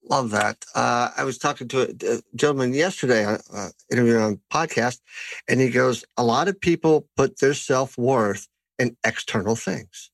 [0.10, 0.66] Love that.
[0.76, 5.00] Uh, I was talking to a, a gentleman yesterday, uh, uh, interviewing on podcast,
[5.48, 8.48] and he goes, "A lot of people put their self worth
[8.80, 10.12] in external things,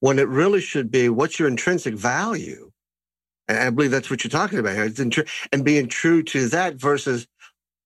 [0.00, 2.70] when it really should be what's your intrinsic value."
[3.48, 7.26] And I believe that's what you're talking about here, and being true to that versus,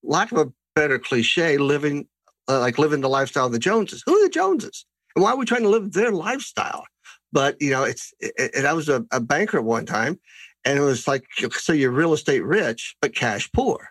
[0.03, 2.07] lack of a better cliche, living
[2.49, 4.03] uh, like living the lifestyle of the Joneses.
[4.05, 4.85] Who are the Joneses?
[5.15, 6.85] And why are we trying to live their lifestyle?
[7.31, 8.13] But you know, it's.
[8.19, 10.19] It, it, I was a, a banker one time,
[10.65, 13.89] and it was like, so you're real estate rich, but cash poor.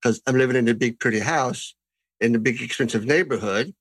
[0.00, 1.74] Because I'm living in a big, pretty house
[2.20, 3.74] in a big, expensive neighborhood,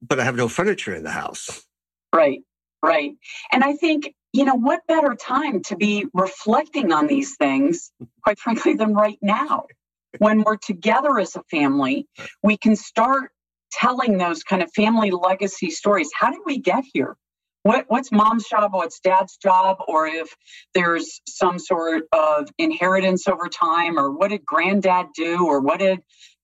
[0.00, 1.66] but I have no furniture in the house.
[2.14, 2.40] Right,
[2.82, 3.12] right.
[3.52, 7.92] And I think, you know, what better time to be reflecting on these things,
[8.22, 9.66] quite frankly, than right now?
[10.18, 12.06] When we're together as a family,
[12.42, 13.30] we can start
[13.72, 16.10] telling those kind of family legacy stories.
[16.14, 17.16] How did we get here?
[17.62, 20.34] what what's mom's job what's dad's job or if
[20.74, 26.00] there's some sort of inheritance over time or what did granddad do or what did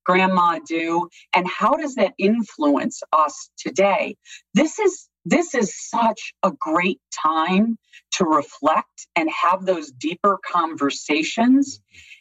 [0.06, 4.16] grandma do and how does that influence us today
[4.54, 7.78] this is this is such a great time
[8.12, 11.80] to reflect and have those deeper conversations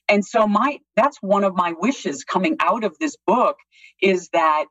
[0.09, 3.57] and so my that's one of my wishes coming out of this book
[4.01, 4.65] is that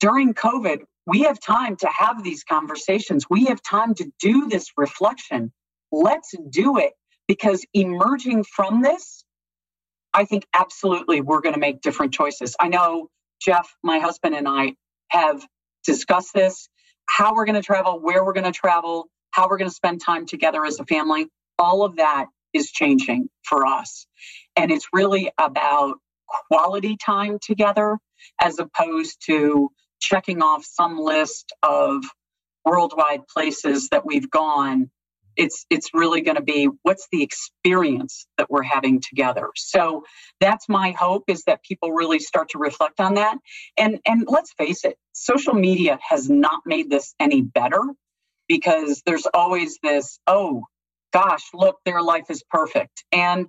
[0.00, 3.26] during covid we have time to have these conversations.
[3.30, 5.52] We have time to do this reflection.
[5.92, 6.92] Let's do it
[7.28, 9.24] because emerging from this,
[10.12, 12.56] I think absolutely we're going to make different choices.
[12.58, 13.08] I know
[13.40, 14.74] Jeff, my husband, and I
[15.08, 15.46] have
[15.84, 16.68] discussed this
[17.08, 20.00] how we're going to travel, where we're going to travel, how we're going to spend
[20.00, 21.28] time together as a family.
[21.58, 24.06] All of that is changing for us.
[24.56, 25.96] And it's really about
[26.50, 27.98] quality time together
[28.40, 32.04] as opposed to checking off some list of
[32.64, 34.90] worldwide places that we've gone
[35.36, 39.48] it's it's really going to be what's the experience that we're having together?
[39.56, 40.04] So
[40.40, 43.38] that's my hope is that people really start to reflect on that.
[43.76, 47.80] And and let's face it social media has not made this any better
[48.48, 50.64] because there's always this oh
[51.12, 53.04] gosh look their life is perfect.
[53.12, 53.46] And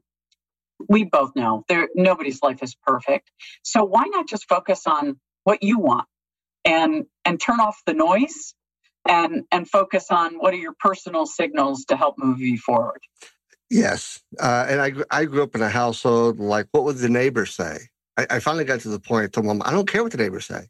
[0.90, 3.32] we both know there nobody's life is perfect.
[3.64, 6.08] So why not just focus on what you want
[6.66, 8.54] and and turn off the noise
[9.08, 13.02] and and focus on what are your personal signals to help move you forward.
[13.70, 14.22] Yes.
[14.40, 17.80] Uh, and I, I grew up in a household like what would the neighbors say?
[18.18, 20.46] I, I finally got to the point to mom i don't care what the neighbors
[20.46, 20.68] say.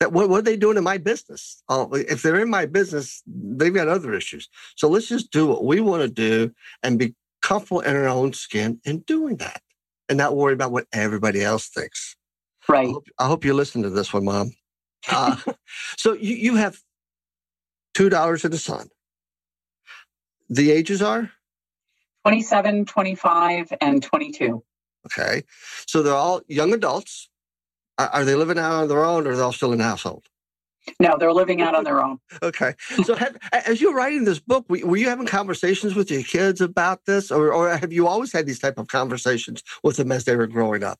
[0.00, 1.62] That what, what are they doing in my business?
[1.68, 4.48] Oh, if they're in my business they've got other issues.
[4.76, 8.32] So let's just do what we want to do and be comfortable in our own
[8.32, 9.62] skin in doing that
[10.08, 12.16] and not worry about what everybody else thinks.
[12.68, 12.88] Right.
[12.88, 14.52] i hope, I hope you listen to this one mom.
[15.12, 15.36] Uh,
[15.98, 16.78] so you, you have
[17.94, 18.88] two dollars in the sun.
[20.50, 21.30] the ages are?
[22.24, 24.62] 27, 25, and 22.
[25.06, 25.42] Okay.
[25.86, 27.28] So they're all young adults.
[27.98, 29.84] Are, are they living out on their own or are they all still in the
[29.84, 30.24] household?
[31.00, 32.18] No, they're living out on their own.
[32.42, 32.74] okay.
[33.04, 37.06] So, have, as you're writing this book, were you having conversations with your kids about
[37.06, 40.36] this, or, or have you always had these type of conversations with them as they
[40.36, 40.98] were growing up?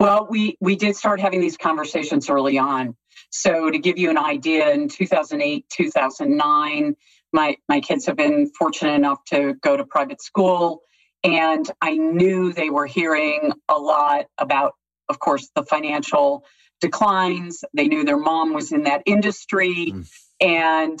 [0.00, 2.96] Well, we we did start having these conversations early on.
[3.36, 6.94] So, to give you an idea, in 2008, 2009,
[7.32, 10.82] my my kids have been fortunate enough to go to private school,
[11.24, 14.74] and I knew they were hearing a lot about,
[15.08, 16.44] of course, the financial
[16.80, 17.64] declines.
[17.74, 19.92] They knew their mom was in that industry.
[19.92, 20.10] Mm.
[20.40, 20.98] And,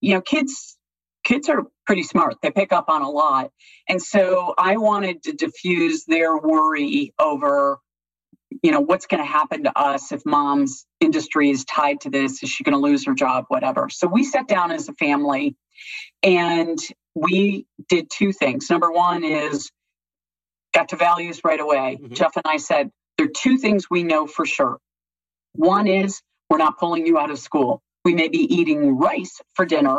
[0.00, 0.76] you know, kids
[1.22, 2.36] kids are pretty smart.
[2.42, 3.50] They pick up on a lot.
[3.88, 7.78] And so I wanted to diffuse their worry over,
[8.62, 12.42] you know, what's going to happen to us if mom's industry is tied to this?
[12.42, 13.46] Is she going to lose her job?
[13.48, 13.88] Whatever.
[13.88, 15.56] So we sat down as a family
[16.22, 16.78] and
[17.14, 18.70] we did two things.
[18.70, 19.70] Number one is
[20.74, 21.98] got to values right away.
[22.00, 22.14] Mm-hmm.
[22.14, 24.78] Jeff and I said, there are two things we know for sure.
[25.54, 26.20] One is
[26.50, 27.82] we're not pulling you out of school.
[28.04, 29.98] We may be eating rice for dinner,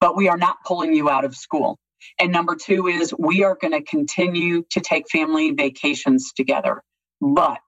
[0.00, 1.78] but we are not pulling you out of school.
[2.18, 6.82] And number two is we are going to continue to take family vacations together.
[7.24, 7.62] But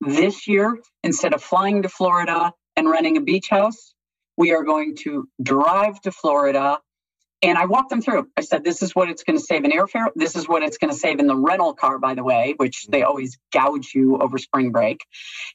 [0.00, 3.94] this year, instead of flying to Florida and renting a beach house,
[4.36, 6.78] we are going to drive to Florida
[7.40, 8.28] and I walked them through.
[8.36, 10.08] I said, this is what it's going to save in airfare.
[10.16, 12.86] This is what it's going to save in the rental car, by the way, which
[12.88, 15.04] they always gouge you over spring break.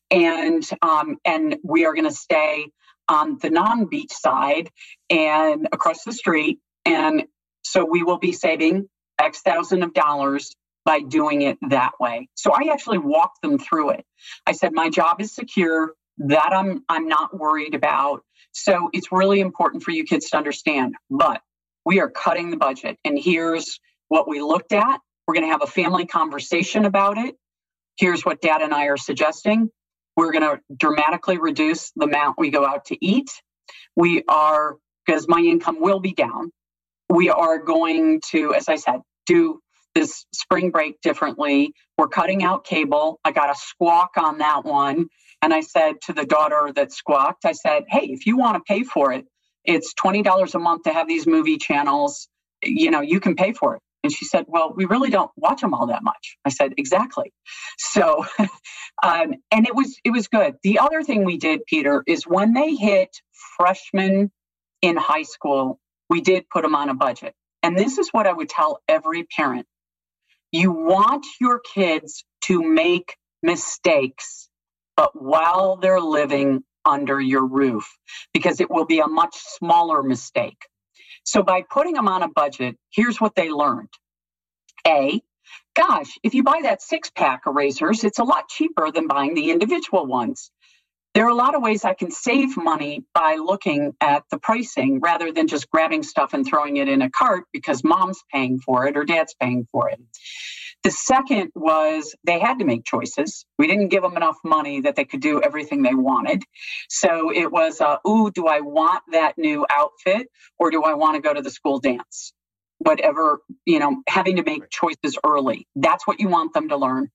[0.09, 2.67] And um, and we are going to stay
[3.09, 4.69] on the non-beach side
[5.09, 6.59] and across the street.
[6.85, 7.23] And
[7.63, 8.87] so we will be saving
[9.19, 10.53] X thousand of dollars
[10.85, 12.29] by doing it that way.
[12.35, 14.05] So I actually walked them through it.
[14.45, 15.93] I said, my job is secure.
[16.19, 18.23] That I'm I'm not worried about.
[18.51, 20.93] So it's really important for you kids to understand.
[21.09, 21.41] But
[21.85, 22.97] we are cutting the budget.
[23.03, 23.79] And here's
[24.09, 24.99] what we looked at.
[25.25, 27.35] We're going to have a family conversation about it.
[27.97, 29.69] Here's what dad and I are suggesting.
[30.15, 33.31] We're going to dramatically reduce the amount we go out to eat.
[33.95, 34.75] We are,
[35.05, 36.51] because my income will be down,
[37.09, 39.59] we are going to, as I said, do
[39.95, 41.73] this spring break differently.
[41.97, 43.19] We're cutting out cable.
[43.23, 45.07] I got a squawk on that one.
[45.41, 48.61] And I said to the daughter that squawked, I said, hey, if you want to
[48.61, 49.25] pay for it,
[49.65, 52.27] it's $20 a month to have these movie channels.
[52.63, 53.81] You know, you can pay for it.
[54.03, 56.37] And she said, Well, we really don't watch them all that much.
[56.43, 57.31] I said, Exactly.
[57.77, 58.25] So,
[59.03, 60.55] um, and it was it was good.
[60.61, 63.09] The other thing we did, Peter, is when they hit
[63.57, 64.31] freshmen
[64.81, 65.79] in high school,
[66.09, 67.33] we did put them on a budget.
[67.63, 69.65] And this is what I would tell every parent.
[70.53, 74.49] You want your kids to make mistakes,
[74.95, 77.89] but while they're living under your roof
[78.35, 80.67] because it will be a much smaller mistake.
[81.23, 83.89] So by putting them on a budget, here's what they learned.
[84.85, 85.23] A,
[85.75, 89.33] gosh, if you buy that six pack of razors, it's a lot cheaper than buying
[89.33, 90.51] the individual ones.
[91.13, 94.99] There are a lot of ways I can save money by looking at the pricing
[94.99, 98.87] rather than just grabbing stuff and throwing it in a cart because mom's paying for
[98.87, 99.99] it or dad's paying for it.
[100.81, 103.45] The second was they had to make choices.
[103.59, 106.43] We didn't give them enough money that they could do everything they wanted.
[106.89, 111.15] So it was, uh, ooh, do I want that new outfit or do I want
[111.15, 112.33] to go to the school dance?
[112.79, 115.67] Whatever, you know, having to make choices early.
[115.75, 117.11] That's what you want them to learn.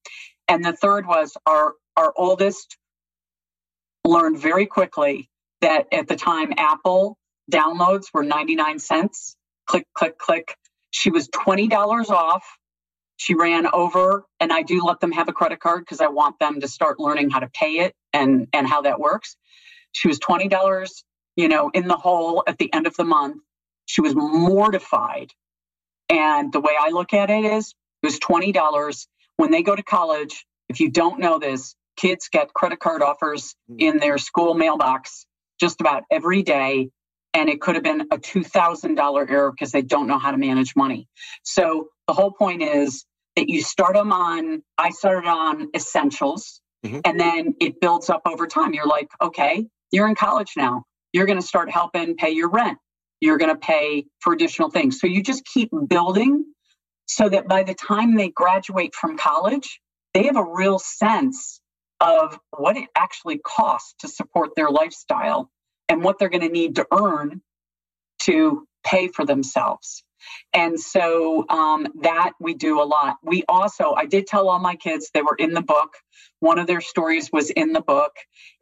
[0.47, 2.79] And the third was our, our oldest
[4.09, 5.29] learned very quickly
[5.63, 7.19] that at the time Apple
[7.53, 9.37] downloads were 99 cents.
[9.67, 10.57] Click, click, click.
[10.91, 12.45] She was $20 off.
[13.19, 16.39] She ran over and i do let them have a credit card because i want
[16.39, 19.37] them to start learning how to pay it and and how that works.
[19.93, 20.91] She was $20
[21.37, 23.43] you know in the hole at the end of the month.
[23.87, 25.33] She was mortified.
[26.11, 29.07] And the way i look at it is it was $20
[29.37, 33.55] when they go to college if you don't know this kids get credit card offers
[33.69, 33.77] hmm.
[33.79, 35.27] in their school mailbox
[35.61, 36.89] just about every day
[37.35, 40.75] and it could have been a $2000 error because they don't know how to manage
[40.75, 41.09] money
[41.43, 43.05] so the whole point is
[43.39, 47.01] that you start them on, I started on essentials mm-hmm.
[47.05, 48.75] and then it builds up over time.
[48.75, 50.83] You're like, okay, you're in college now.
[51.13, 52.79] You're going to start helping pay your rent.
[53.21, 55.01] You're going to pay for additional things.
[55.01, 56.45] So you just keep building
[57.07, 59.81] so that by the time they graduate from college,
[60.15, 61.61] they have a real sense
[62.01, 65.51] of what it actually costs to support their lifestyle
[65.89, 67.41] and what they're going to need to earn
[68.21, 70.05] to pay for themselves.
[70.53, 73.17] And so um, that we do a lot.
[73.23, 75.95] We also, I did tell all my kids they were in the book.
[76.41, 78.13] One of their stories was in the book,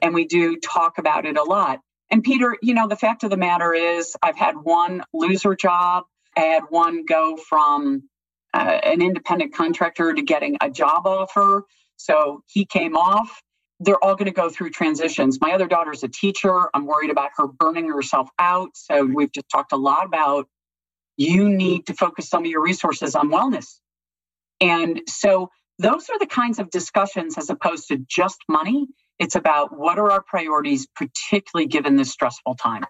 [0.01, 1.81] and we do talk about it a lot.
[2.11, 6.05] And Peter, you know, the fact of the matter is, I've had one loser job.
[6.37, 8.09] I had one go from
[8.55, 11.65] uh, an independent contractor to getting a job offer.
[11.97, 13.43] So he came off.
[13.81, 15.39] They're all going to go through transitions.
[15.41, 16.69] My other daughter's a teacher.
[16.75, 18.71] I'm worried about her burning herself out.
[18.75, 20.49] So we've just talked a lot about
[21.17, 23.79] you need to focus some of your resources on wellness.
[24.61, 28.87] And so those are the kinds of discussions as opposed to just money.
[29.19, 32.85] It's about what are our priorities, particularly given this stressful time.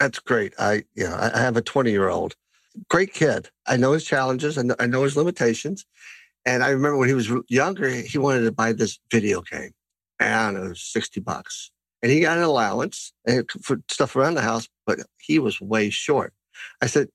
[0.00, 0.54] That's great.
[0.58, 2.34] I, you know, I have a 20 year old,
[2.88, 3.50] great kid.
[3.66, 4.58] I know his challenges.
[4.58, 5.86] and I know his limitations.
[6.46, 9.72] And I remember when he was younger, he wanted to buy this video game
[10.20, 11.70] and it was 60 bucks.
[12.02, 15.88] And he got an allowance eh, for stuff around the house, but he was way
[15.88, 16.34] short.
[16.82, 17.08] I said,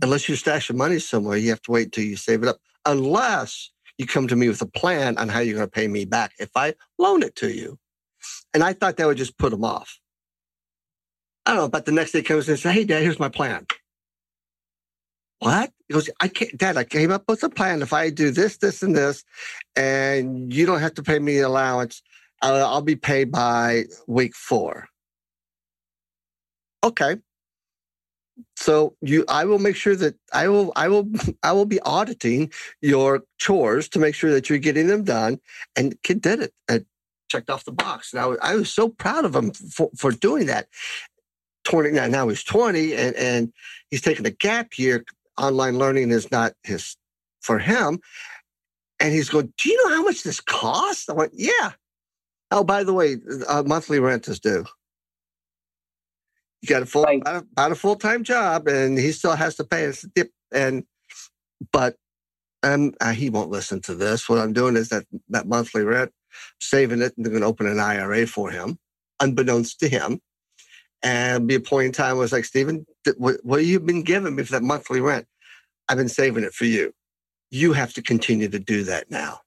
[0.00, 2.58] unless you stash your money somewhere, you have to wait until you save it up.
[2.84, 6.04] Unless you come to me with a plan on how you're going to pay me
[6.04, 7.78] back if I loan it to you.
[8.54, 9.98] And I thought that would just put him off.
[11.44, 13.66] I don't know, but the next day comes and says, Hey, dad, here's my plan.
[15.38, 15.70] What?
[15.88, 17.82] He goes, I can't, dad, I came up with a plan.
[17.82, 19.22] If I do this, this, and this,
[19.76, 22.02] and you don't have to pay me allowance,
[22.42, 24.88] uh, I'll be paid by week four.
[26.84, 27.16] Okay
[28.54, 31.08] so you i will make sure that i will i will
[31.42, 35.38] i will be auditing your chores to make sure that you're getting them done
[35.74, 36.84] and kid did it I
[37.28, 40.12] checked off the box and i was, I was so proud of him for, for
[40.12, 40.68] doing that
[41.64, 43.52] 20 now, now he's 20 and and
[43.90, 45.04] he's taking a gap year
[45.38, 46.96] online learning is not his
[47.40, 47.98] for him
[49.00, 51.72] and he's going do you know how much this costs i went yeah
[52.50, 53.16] oh by the way
[53.48, 54.64] uh, monthly rent is due
[56.66, 57.20] you got a full right.
[57.20, 60.04] about, a, about a full time job, and he still has to pay us.
[60.52, 60.84] And
[61.72, 61.96] but
[62.62, 64.28] um, uh, he won't listen to this.
[64.28, 66.12] What I'm doing is that that monthly rent,
[66.60, 68.78] saving it, and they're going to open an IRA for him,
[69.20, 70.20] unbeknownst to him.
[71.02, 72.86] And be a point in time was like, Stephen,
[73.16, 75.26] what, what have you been giving me for that monthly rent?
[75.88, 76.92] I've been saving it for you.
[77.50, 79.40] You have to continue to do that now.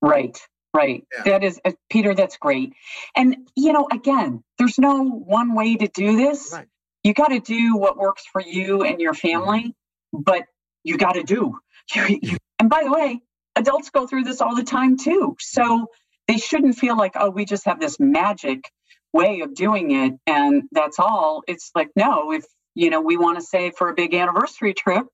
[0.00, 0.38] Right.
[0.74, 1.04] Right.
[1.14, 1.32] Yeah.
[1.32, 2.72] That is, uh, Peter, that's great.
[3.14, 6.50] And, you know, again, there's no one way to do this.
[6.52, 6.66] Right.
[7.04, 9.74] You got to do what works for you and your family,
[10.12, 10.44] but
[10.82, 11.58] you got to do.
[11.96, 13.20] You, you, and by the way,
[13.56, 15.36] adults go through this all the time too.
[15.40, 15.88] So
[16.28, 18.70] they shouldn't feel like, oh, we just have this magic
[19.12, 21.42] way of doing it and that's all.
[21.46, 22.44] It's like, no, if,
[22.74, 25.06] you know, we want to save for a big anniversary trip,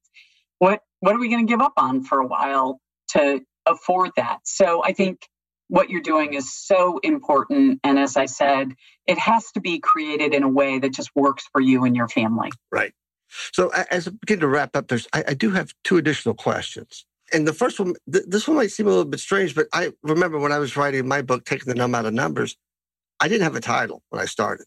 [0.59, 2.79] what, what are we going to give up on for a while
[3.09, 4.39] to afford that?
[4.43, 5.27] So I think
[5.67, 7.79] what you're doing is so important.
[7.83, 8.73] And as I said,
[9.07, 12.07] it has to be created in a way that just works for you and your
[12.07, 12.49] family.
[12.71, 12.93] Right.
[13.53, 17.05] So as I begin to wrap up, there's I, I do have two additional questions.
[17.31, 19.93] And the first one, th- this one might seem a little bit strange, but I
[20.01, 22.57] remember when I was writing my book, Taking the Numb Out of Numbers,
[23.19, 24.65] I didn't have a title when I started.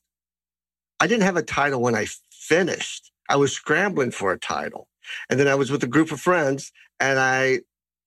[1.01, 3.11] I didn't have a title when I finished.
[3.29, 4.89] I was scrambling for a title.
[5.29, 7.61] And then I was with a group of friends and I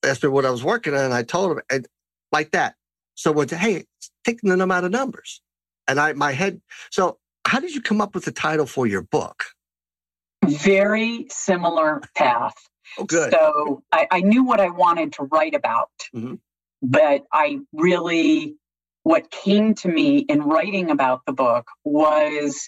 [0.03, 1.01] asked me what I was working on.
[1.01, 1.87] And I told them, and
[2.31, 2.75] like that,
[3.15, 3.85] someone said, Hey,
[4.23, 5.41] taking the numb out of numbers.
[5.87, 9.01] And I, my head, so how did you come up with the title for your
[9.01, 9.45] book?
[10.43, 12.55] Very similar path.
[12.97, 13.31] Oh, good.
[13.31, 16.35] So I, I knew what I wanted to write about, mm-hmm.
[16.81, 18.55] but I really,
[19.06, 22.68] what came to me in writing about the book was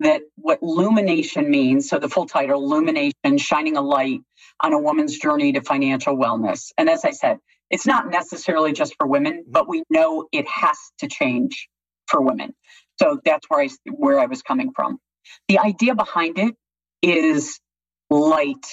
[0.00, 1.88] that what lumination means.
[1.88, 4.20] So the full title, Lumination, Shining a Light
[4.62, 6.72] on a Woman's Journey to Financial Wellness.
[6.76, 7.38] And as I said,
[7.70, 11.70] it's not necessarily just for women, but we know it has to change
[12.06, 12.54] for women.
[13.00, 14.98] So that's where I where I was coming from.
[15.48, 16.54] The idea behind it
[17.00, 17.58] is
[18.10, 18.66] light.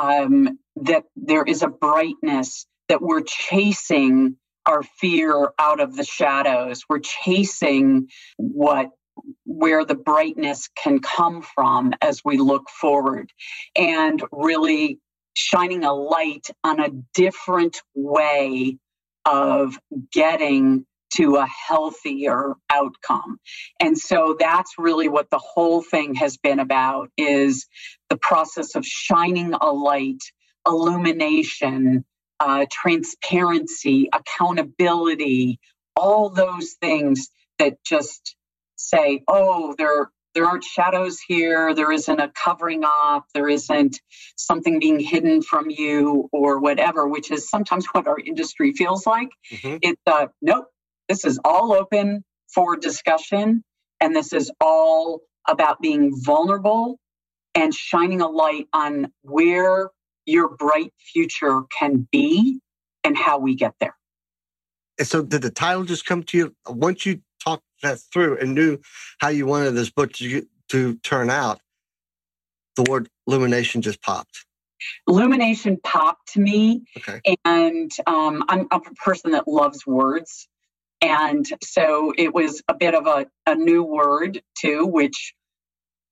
[0.00, 4.36] Um, that there is a brightness that we're chasing
[4.66, 6.82] our fear out of the shadows.
[6.88, 8.90] We're chasing what
[9.44, 13.30] where the brightness can come from as we look forward
[13.76, 14.98] and really
[15.34, 18.78] shining a light on a different way
[19.24, 19.78] of
[20.12, 20.84] getting
[21.14, 23.38] to a healthier outcome.
[23.80, 27.66] And so that's really what the whole thing has been about is
[28.10, 30.22] the process of shining a light,
[30.66, 32.04] illumination,
[32.40, 35.58] uh, transparency, accountability,
[35.96, 38.36] all those things that just
[38.76, 41.74] say, oh, there there aren't shadows here.
[41.74, 43.26] There isn't a covering up.
[43.34, 44.00] There isn't
[44.36, 49.28] something being hidden from you or whatever, which is sometimes what our industry feels like.
[49.52, 49.76] Mm-hmm.
[49.82, 50.66] It's uh, nope,
[51.08, 53.62] this is all open for discussion.
[54.00, 56.98] And this is all about being vulnerable
[57.54, 59.90] and shining a light on where
[60.26, 62.60] your bright future can be
[63.04, 63.96] and how we get there.
[64.98, 68.54] And so, did the title just come to you once you talked that through and
[68.54, 68.78] knew
[69.18, 71.60] how you wanted this book to, to turn out,
[72.76, 74.44] the word illumination just popped.
[75.08, 77.20] Illumination popped to me, Okay.
[77.44, 80.48] and um, I'm, I'm a person that loves words.
[81.00, 85.34] And so it was a bit of a, a new word too, which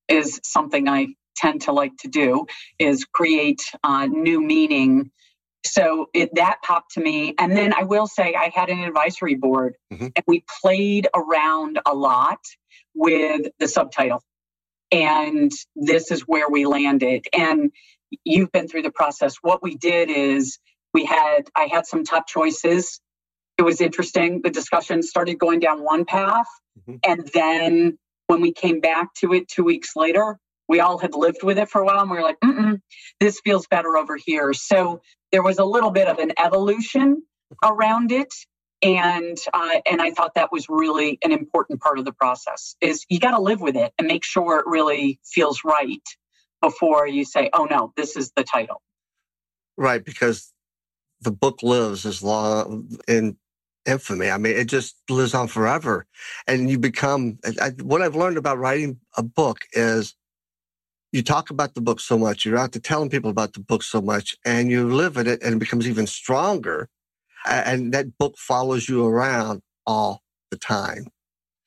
[0.07, 2.45] is something I tend to like to do,
[2.79, 5.11] is create uh, new meaning.
[5.65, 7.35] So it, that popped to me.
[7.39, 10.11] And then I will say I had an advisory board Mhm.
[10.15, 12.39] and we played around a lot
[12.93, 14.21] with the subtitle.
[14.91, 17.25] And this is where we landed.
[17.33, 17.71] And
[18.25, 19.37] you've been through the process.
[19.41, 20.59] What we did is
[20.93, 22.99] we had, I had some top choices.
[23.57, 24.41] It was interesting.
[24.43, 26.45] The discussion started going down one path.
[26.87, 26.99] Mhm.
[27.03, 30.37] And then when we came back to it two weeks later,
[30.67, 32.79] we all had lived with it for a while and we were like,
[33.19, 34.53] this feels better over here.
[34.53, 35.01] So
[35.31, 37.23] there was a little bit of an evolution
[37.63, 38.33] around it.
[38.81, 43.05] And uh, and I thought that was really an important part of the process is
[43.07, 46.01] you got to live with it and make sure it really feels right
[46.61, 48.81] before you say, oh no, this is the title.
[49.77, 50.51] Right, because
[51.21, 53.37] the book lives as long in
[53.85, 54.29] infamy.
[54.29, 56.05] I mean, it just lives on forever,
[56.47, 57.39] and you become.
[57.61, 60.15] I, what I've learned about writing a book is,
[61.13, 63.83] you talk about the book so much, you're out to telling people about the book
[63.83, 66.89] so much, and you live in it, and it becomes even stronger,
[67.45, 71.05] and that book follows you around all the time.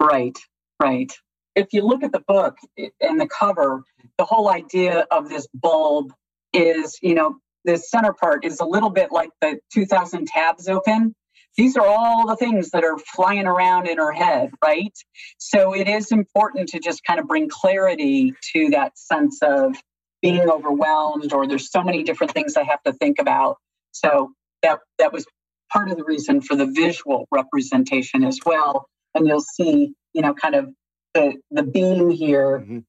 [0.02, 0.36] Right,
[0.82, 1.12] right.
[1.54, 2.56] If you look at the book
[3.00, 3.82] and the cover,
[4.18, 6.12] the whole idea of this bulb
[6.52, 11.14] is, you know, the center part is a little bit like the 2000 tabs open.
[11.56, 14.94] These are all the things that are flying around in her head, right?
[15.38, 19.76] So it is important to just kind of bring clarity to that sense of
[20.22, 23.56] being overwhelmed or there's so many different things I have to think about.
[23.92, 24.32] So
[24.62, 25.26] that that was
[25.72, 28.86] part of the reason for the visual representation as well.
[29.14, 30.70] And you'll see, you know, kind of
[31.14, 32.84] the the beam here Mhm.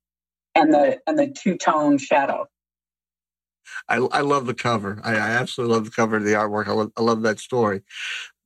[0.56, 2.46] and the and the two tone shadow.
[3.90, 5.00] I, I love the cover.
[5.04, 6.68] I, I absolutely love the cover of the artwork.
[6.68, 7.84] I love, I love that story.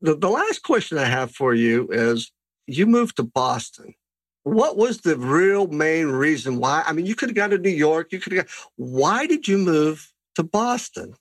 [0.02, 2.32] The, the last question I have for you is
[2.68, 3.94] you moved to Boston.
[4.44, 6.84] What was the real main reason why?
[6.86, 8.12] I mean, you could have gone to New York.
[8.12, 8.50] You could have.
[8.76, 11.14] Why did you move to Boston?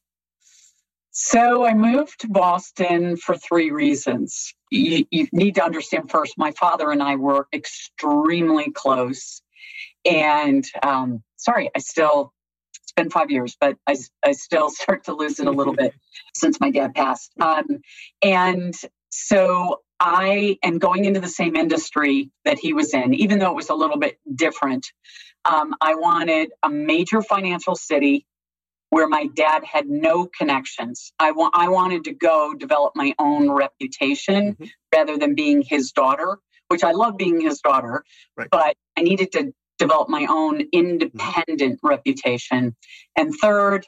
[1.10, 4.54] So I moved to Boston for three reasons.
[4.70, 9.42] You, you need to understand first, my father and I were extremely close.
[10.04, 12.32] And um, sorry, I still,
[12.90, 15.94] it's been five years, but I, I still start to lose it a little bit
[16.34, 17.32] since my dad passed.
[17.40, 17.66] Um,
[18.22, 18.74] and
[19.10, 23.54] so I am going into the same industry that he was in, even though it
[23.56, 24.86] was a little bit different.
[25.44, 28.26] Um, I wanted a major financial city
[28.90, 31.12] where my dad had no connections.
[31.18, 34.70] I want I wanted to go develop my own reputation Mhm.
[34.92, 36.38] rather than being his daughter,
[36.68, 38.04] which I love being his daughter,
[38.36, 38.48] Right.
[38.50, 42.76] but I needed to develop my own independent reputation.
[43.16, 43.86] And third,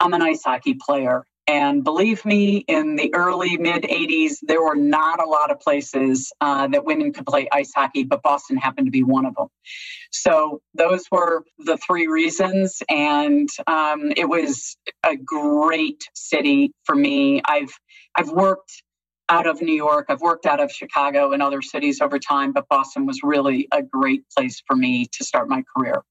[0.00, 1.24] I'm an ice hockey player.
[1.48, 6.32] And believe me, in the early mid 80s, there were not a lot of places
[6.40, 9.46] uh, that women could play ice hockey, but Boston happened to be one of them.
[10.10, 17.42] So those were the three reasons, and um, it was a great city for me.
[17.44, 17.72] I've
[18.16, 18.82] I've worked
[19.28, 22.68] out of New York, I've worked out of Chicago and other cities over time, but
[22.68, 26.02] Boston was really a great place for me to start my career.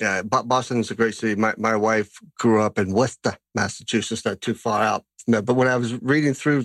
[0.00, 1.40] Yeah, Bo- Boston is a great city.
[1.40, 5.04] My my wife grew up in Worcester, Massachusetts, not too far out.
[5.28, 6.64] No, But when I was reading through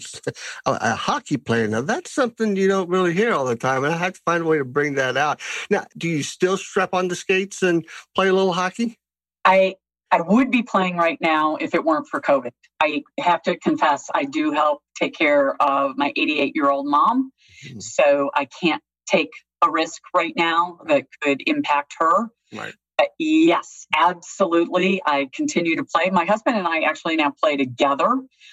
[0.65, 3.93] a, a hockey player, now that's something you don't really hear all the time, and
[3.93, 5.39] I had to find a way to bring that out.
[5.69, 7.85] Now, do you still strap on the skates and
[8.15, 8.97] play a little hockey?
[9.45, 9.75] I
[10.11, 12.51] I would be playing right now if it weren't for COVID.
[12.81, 17.31] I have to confess, I do help take care of my 88 year old mom,
[17.65, 17.81] Mhm.
[17.81, 19.29] so I can't take
[19.61, 22.29] a risk right now that could impact her.
[22.53, 22.73] Right.
[23.19, 25.01] Yes, absolutely.
[25.05, 26.09] I continue to play.
[26.11, 28.09] My husband and I actually now play together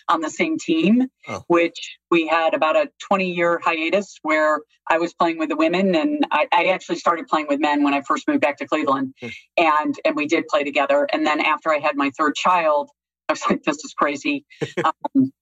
[0.09, 1.43] on the same team, Oh.
[1.49, 5.95] which we had about a 20 year hiatus where I was playing with the women
[5.95, 9.15] and I, I actually started playing with men when I first moved back to Cleveland.
[9.21, 9.29] Hmm.
[9.57, 11.07] And and we did play together.
[11.13, 12.91] And then after I had my third child,
[13.29, 14.45] I was like, this is crazy.
[14.85, 15.33] um,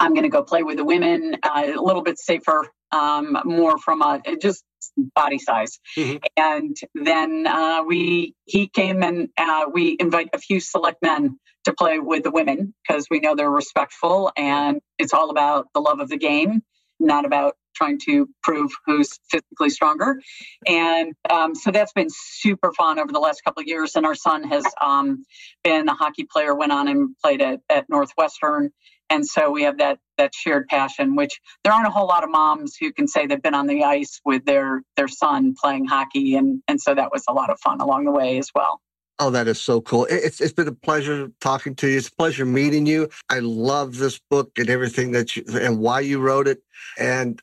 [0.00, 3.78] I'm going to go play with the women, uh, a little bit safer, um, more
[3.78, 4.64] from a just
[4.96, 5.78] body size.
[5.96, 6.20] Mhm.
[6.36, 11.72] And then uh, we he came and uh, we invite a few select men to
[11.72, 16.00] play with the women because we know they're respectful and it's all about the love
[16.00, 16.62] of the game,
[16.98, 20.20] not about trying to prove who's physically stronger.
[20.66, 23.96] And um, so that's been super fun over the last couple of years.
[23.96, 25.24] And our son has um,
[25.64, 28.70] been a hockey player, went on and played at, at Northwestern.
[29.12, 32.30] And so we have that that shared passion, which there aren't a whole lot of
[32.30, 36.34] moms who can say they've been on the ice with their their son playing hockey,
[36.34, 38.80] and and so that was a lot of fun along the way as well.
[39.18, 40.06] Oh, that is so cool.
[40.08, 41.98] It's it's been a pleasure talking to you.
[41.98, 43.10] It's a pleasure meeting you.
[43.28, 46.62] I love this book and everything that you and why you wrote it.
[46.98, 47.40] And,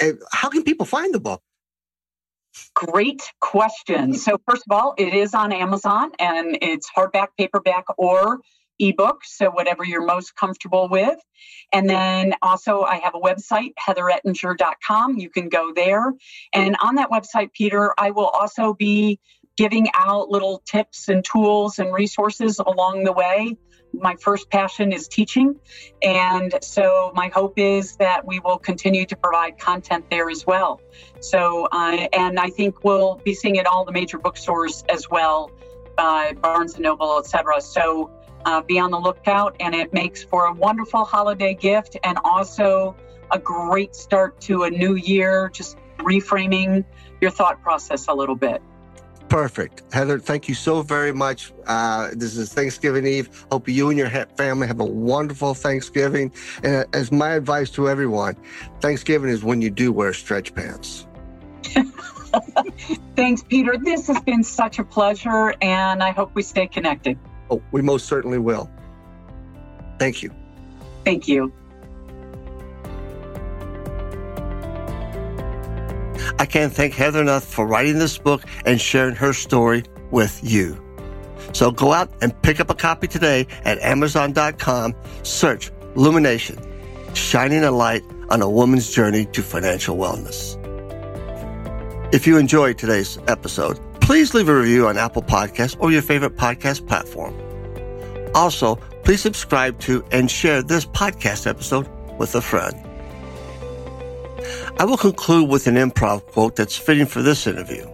[0.00, 1.42] and how can people find the book?
[2.74, 4.14] Great question.
[4.14, 8.38] So first of all, it is on Amazon and it's hardback, paperback, or
[8.78, 9.24] ebook.
[9.24, 11.18] So whatever you're most comfortable with.
[11.72, 15.18] And then also I have a website, heatherettinger.com.
[15.18, 16.12] You can go there.
[16.52, 19.20] And on that website, Peter, I will also be
[19.56, 23.56] giving out little tips and tools and resources along the way.
[23.92, 25.54] My first passion is teaching.
[26.02, 30.80] And so my hope is that we will continue to provide content there as well.
[31.20, 35.52] So, uh, and I think we'll be seeing it all the major bookstores as well,
[35.96, 37.60] uh, Barnes and Noble, etc.
[37.60, 38.10] So
[38.44, 39.56] uh, be on the lookout.
[39.60, 42.96] And it makes for a wonderful holiday gift and also
[43.30, 46.84] a great start to a new year, just reframing
[47.20, 48.62] your thought process a little bit.
[49.28, 49.82] Perfect.
[49.92, 51.52] Heather, thank you so very much.
[51.66, 53.46] Uh, this is Thanksgiving Eve.
[53.50, 56.32] Hope you and your family have a wonderful Thanksgiving.
[56.62, 58.36] And as my advice to everyone,
[58.80, 61.06] Thanksgiving is when you do wear stretch pants.
[63.16, 63.76] Thanks, Peter.
[63.78, 67.18] This has been such a pleasure, and I hope we stay connected.
[67.50, 68.70] Oh, we most certainly will.
[69.98, 70.32] Thank you.
[71.04, 71.52] Thank you.
[76.38, 80.80] I can't thank Heather enough for writing this book and sharing her story with you.
[81.52, 84.94] So go out and pick up a copy today at Amazon.com.
[85.22, 86.58] Search Lumination,
[87.14, 90.58] shining a light on a woman's journey to financial wellness.
[92.12, 96.36] If you enjoyed today's episode, please leave a review on Apple Podcasts or your favorite
[96.36, 97.34] podcast platform.
[98.34, 101.88] Also, please subscribe to and share this podcast episode
[102.18, 102.76] with a friend.
[104.78, 107.90] I will conclude with an improv quote that's fitting for this interview.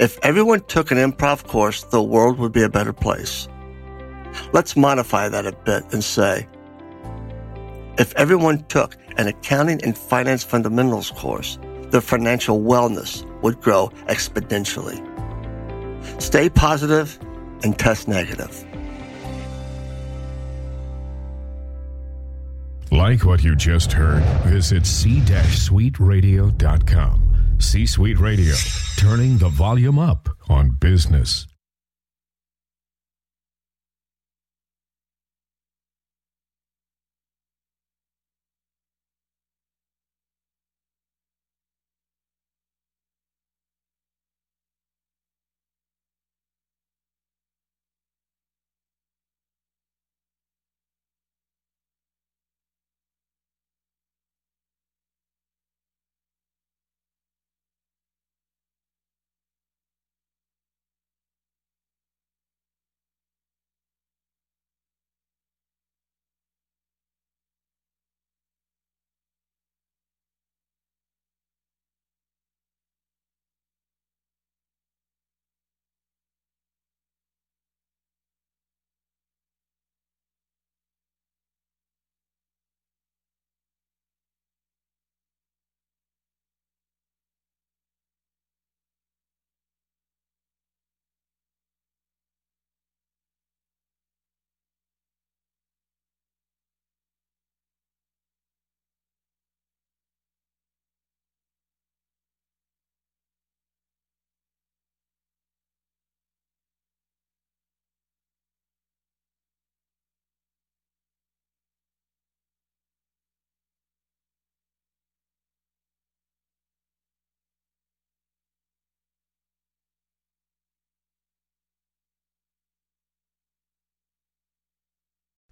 [0.00, 3.46] If everyone took an improv course, the world would be a better place.
[4.54, 6.48] Let's modify that a bit and say,
[7.98, 11.58] if everyone took an accounting and finance fundamentals course,
[11.90, 15.11] their financial wellness would grow exponentially.
[16.18, 17.18] Stay positive
[17.62, 18.64] and test negative.
[22.90, 27.56] Like what you just heard, visit c-suiteradio.com.
[27.58, 28.54] C-Suite Radio,
[28.96, 31.46] turning the volume up on business.